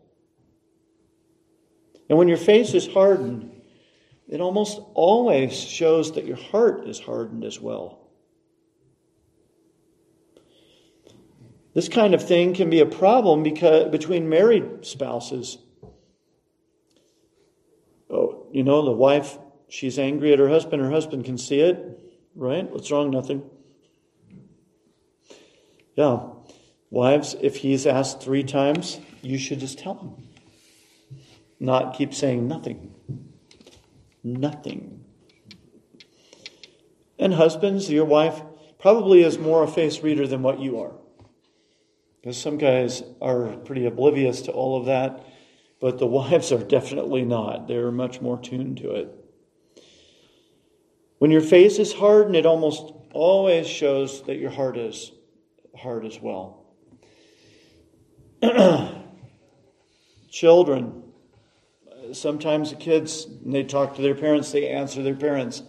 And 2.09 2.19
when 2.19 2.29
your 2.29 2.37
face 2.37 2.75
is 2.75 2.87
hardened, 2.87 3.48
it 4.29 4.41
almost 4.41 4.81
always 4.95 5.59
shows 5.59 6.13
that 6.13 6.27
your 6.27 6.37
heart 6.37 6.87
is 6.87 7.01
hardened 7.01 7.45
as 7.45 7.61
well. 7.61 8.09
This 11.75 11.89
kind 11.89 12.15
of 12.15 12.27
thing 12.27 12.55
can 12.55 12.71
be 12.71 12.81
a 12.81 12.87
problem 12.87 13.43
because 13.43 13.91
between 13.91 14.29
married 14.29 14.85
spouses. 14.85 15.59
Oh, 18.11 18.47
you 18.53 18.65
know, 18.65 18.85
the 18.85 18.93
wife, 18.93 19.39
she's 19.69 19.99
angry 19.99 20.33
at 20.33 20.39
her 20.39 20.49
husband, 20.49 20.83
her 20.83 20.91
husband 20.91 21.25
can 21.25 21.39
see 21.39 21.61
it, 21.61 22.01
right? 22.35 22.69
What's 22.71 22.91
wrong? 22.91 23.11
Nothing. 23.11 23.49
Yeah. 25.95 26.21
Wives, 26.91 27.37
if 27.41 27.57
he's 27.57 27.87
asked 27.87 28.23
three 28.23 28.45
times, 28.45 28.99
you 29.21 29.39
should 29.39 29.61
just 29.61 29.79
tell 29.79 29.95
him. 29.95 30.13
Not 31.61 31.95
keep 31.97 32.15
saying 32.15 32.49
nothing. 32.49 32.95
Nothing. 34.33 35.05
And 37.19 37.35
husbands, 37.35 37.91
your 37.91 38.05
wife 38.05 38.43
probably 38.79 39.23
is 39.23 39.39
more 39.39 39.63
a 39.63 39.69
face 39.69 40.03
reader 40.03 40.27
than 40.27 40.43
what 40.43 40.61
you 40.61 40.81
are. 40.81 40.93
Because 42.21 42.41
some 42.41 42.59
guys 42.59 43.03
are 43.21 43.57
pretty 43.59 43.87
oblivious 43.87 44.43
to 44.43 44.53
all 44.53 44.79
of 44.79 44.87
that, 44.87 45.25
but 45.81 45.99
the 45.99 46.07
wives 46.19 46.53
are 46.53 46.63
definitely 46.63 47.25
not. 47.25 47.67
They're 47.69 47.91
much 47.91 48.21
more 48.21 48.39
tuned 48.39 48.77
to 48.79 48.95
it. 48.95 49.15
When 51.19 51.31
your 51.31 51.41
face 51.41 51.79
is 51.79 51.93
hardened, 51.93 52.37
it 52.37 52.47
almost 52.47 52.93
always 53.13 53.67
shows 53.67 54.23
that 54.25 54.37
your 54.37 54.51
heart 54.51 54.77
is 54.77 55.11
hard 55.77 56.05
as 56.05 56.21
well. 56.21 56.67
Children, 60.31 61.08
sometimes 62.15 62.71
the 62.71 62.77
kids, 62.77 63.27
they 63.45 63.65
talk 63.65 63.97
to 63.97 64.03
their 64.03 64.15
parents, 64.15 64.53
they 64.53 64.69
answer 64.69 65.03
their 65.03 65.15
parents, 65.15 65.63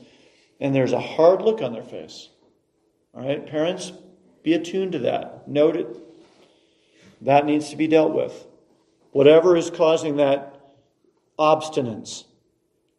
and 0.59 0.73
there's 0.73 0.93
a 0.93 0.99
hard 0.99 1.41
look 1.41 1.61
on 1.61 1.73
their 1.73 1.83
face. 1.83 2.29
All 3.13 3.25
right, 3.25 3.45
parents, 3.45 3.91
be 4.43 4.53
attuned 4.53 4.93
to 4.93 4.99
that. 4.99 5.47
Note 5.47 5.75
it. 5.75 5.97
That 7.21 7.45
needs 7.45 7.69
to 7.69 7.75
be 7.75 7.87
dealt 7.87 8.13
with. 8.13 8.45
Whatever 9.11 9.57
is 9.57 9.69
causing 9.69 10.17
that 10.17 10.55
obstinance 11.37 12.25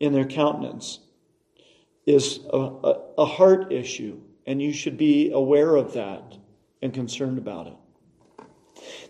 in 0.00 0.12
their 0.12 0.24
countenance 0.24 0.98
is 2.06 2.40
a, 2.52 2.58
a, 2.58 3.00
a 3.18 3.24
heart 3.24 3.72
issue, 3.72 4.20
and 4.46 4.60
you 4.60 4.72
should 4.72 4.96
be 4.96 5.30
aware 5.30 5.76
of 5.76 5.92
that 5.92 6.36
and 6.82 6.92
concerned 6.92 7.38
about 7.38 7.66
it. 7.68 7.76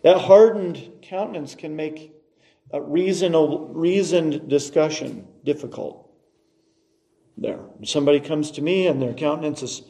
That 0.02 0.18
hardened 0.18 0.90
countenance 1.02 1.54
can 1.54 1.76
make 1.76 2.12
a 2.72 2.80
reasonable, 2.80 3.68
reasoned 3.68 4.48
discussion 4.48 5.26
difficult. 5.44 6.08
There. 7.36 7.60
Somebody 7.84 8.20
comes 8.20 8.50
to 8.52 8.62
me 8.62 8.86
and 8.86 9.00
their 9.00 9.14
countenance 9.14 9.62
is 9.62 9.82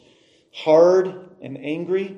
hard 0.53 1.29
and 1.41 1.57
angry, 1.57 2.17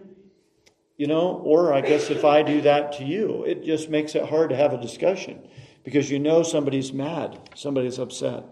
you 0.96 1.08
know, 1.08 1.42
or 1.44 1.74
I 1.74 1.82
guess 1.82 2.10
if 2.10 2.24
I 2.24 2.44
do 2.44 2.62
that 2.62 2.94
to 2.94 3.04
you, 3.04 3.44
it 3.44 3.64
just 3.64 3.90
makes 3.90 4.16
it 4.16 4.30
hard 4.30 4.52
to 4.52 4.56
have 4.56 4.74
a 4.74 4.82
discussion 4.82 5.48
because 5.84 6.10
you 6.10 6.20
know 6.20 6.44
somebody's 6.44 6.94
mad, 6.94 7.50
somebody's 7.56 8.00
upset. 8.00 8.44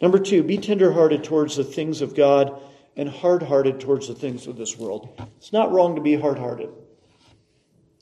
Number 0.00 0.18
two, 0.18 0.42
be 0.42 0.58
tenderhearted 0.58 1.24
towards 1.24 1.56
the 1.56 1.64
things 1.64 2.02
of 2.02 2.14
God 2.14 2.60
and 2.96 3.08
hard 3.08 3.44
hearted 3.44 3.80
towards 3.80 4.08
the 4.08 4.14
things 4.14 4.46
of 4.46 4.56
this 4.56 4.76
world. 4.76 5.08
It's 5.38 5.52
not 5.52 5.72
wrong 5.72 5.96
to 5.96 6.02
be 6.02 6.16
hard 6.16 6.38
hearted. 6.38 6.70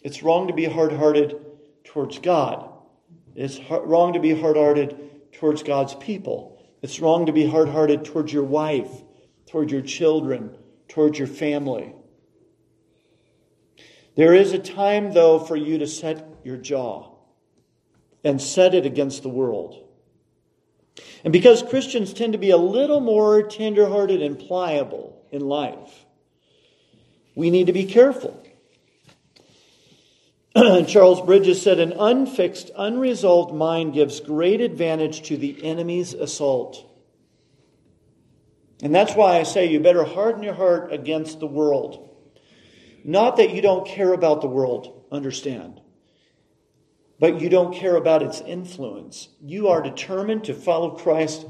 It's 0.03 0.23
wrong 0.23 0.49
to 0.49 0.55
be 0.55 0.65
hard 0.65 0.93
hearted 0.93 1.37
towards 1.85 2.19
God. 2.19 2.70
It's 3.41 3.59
wrong 3.71 4.13
to 4.13 4.21
be 4.21 4.39
hard 4.39 4.59
hearted 4.59 5.33
towards 5.33 5.63
God's 5.63 5.95
people. 5.95 6.63
It's 6.83 7.01
wrong 7.01 7.25
to 7.25 7.33
be 7.33 7.47
hard 7.47 7.71
hearted 7.71 8.05
towards 8.05 8.31
your 8.31 8.45
wife, 8.45 8.91
towards 9.47 9.73
your 9.73 9.81
children, 9.81 10.59
towards 10.89 11.19
your 11.19 11.27
family. 11.27 11.95
There 14.15 14.35
is 14.35 14.53
a 14.53 14.59
time, 14.59 15.15
though, 15.15 15.39
for 15.39 15.57
you 15.57 15.79
to 15.79 15.87
set 15.87 16.23
your 16.45 16.59
jaw 16.59 17.15
and 18.23 18.43
set 18.43 18.75
it 18.75 18.85
against 18.85 19.23
the 19.23 19.31
world. 19.31 19.89
And 21.25 21.33
because 21.33 21.63
Christians 21.63 22.13
tend 22.13 22.35
to 22.35 22.39
be 22.39 22.51
a 22.51 22.59
little 22.59 23.01
more 23.01 23.43
tenderhearted 23.43 24.21
and 24.21 24.39
pliable 24.39 25.19
in 25.31 25.41
life, 25.41 26.05
we 27.35 27.49
need 27.49 27.69
to 27.69 27.73
be 27.73 27.87
careful. 27.87 28.40
Charles 30.87 31.21
Bridges 31.23 31.63
said, 31.63 31.79
An 31.79 31.93
unfixed, 31.93 32.71
unresolved 32.77 33.55
mind 33.55 33.95
gives 33.95 34.21
great 34.21 34.61
advantage 34.61 35.23
to 35.29 35.37
the 35.37 35.65
enemy's 35.65 36.13
assault. 36.15 36.87
And 38.83 38.95
that's 38.95 39.15
why 39.15 39.39
I 39.39 39.43
say 39.43 39.67
you 39.67 39.81
better 39.81 40.05
harden 40.05 40.43
your 40.43 40.55
heart 40.55 40.93
against 40.93 41.41
the 41.41 41.47
world. 41.47 42.09
Not 43.05 43.37
that 43.37 43.55
you 43.55 43.63
don't 43.63 43.87
care 43.87 44.13
about 44.13 44.41
the 44.41 44.47
world, 44.49 45.05
understand 45.13 45.81
but 47.21 47.39
you 47.41 47.51
don't 47.51 47.75
care 47.75 47.97
about 47.97 48.23
its 48.23 48.41
influence. 48.41 49.29
You 49.43 49.69
are 49.69 49.83
determined 49.83 50.45
to 50.45 50.55
follow 50.55 50.93
Christ. 50.93 51.47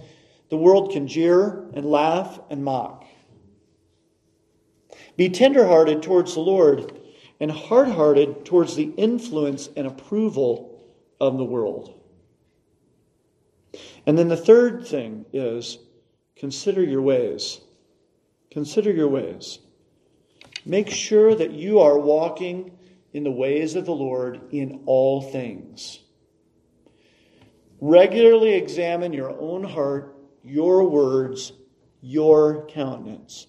The 0.50 0.56
world 0.56 0.90
can 0.90 1.06
jeer 1.06 1.70
and 1.72 1.86
laugh 1.86 2.40
and 2.50 2.64
mock. 2.64 3.04
Be 5.16 5.28
tenderhearted 5.28 6.02
towards 6.02 6.34
the 6.34 6.40
Lord 6.40 6.99
and 7.40 7.50
hard-hearted 7.50 8.44
towards 8.44 8.76
the 8.76 8.92
influence 8.96 9.68
and 9.74 9.86
approval 9.86 10.84
of 11.20 11.38
the 11.38 11.44
world. 11.44 11.98
And 14.06 14.18
then 14.18 14.28
the 14.28 14.36
third 14.36 14.86
thing 14.86 15.24
is 15.32 15.78
consider 16.36 16.82
your 16.82 17.02
ways. 17.02 17.60
Consider 18.50 18.92
your 18.92 19.08
ways. 19.08 19.58
Make 20.66 20.90
sure 20.90 21.34
that 21.34 21.52
you 21.52 21.80
are 21.80 21.98
walking 21.98 22.76
in 23.12 23.24
the 23.24 23.30
ways 23.30 23.76
of 23.76 23.86
the 23.86 23.94
Lord 23.94 24.40
in 24.52 24.82
all 24.86 25.22
things. 25.22 26.00
Regularly 27.80 28.52
examine 28.52 29.12
your 29.12 29.30
own 29.30 29.64
heart, 29.64 30.16
your 30.44 30.88
words, 30.88 31.52
your 32.02 32.66
countenance. 32.66 33.46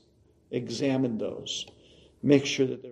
Examine 0.52 1.18
those. 1.18 1.66
Make 2.24 2.46
sure 2.46 2.68
that 2.68 2.82
they're 2.82 2.92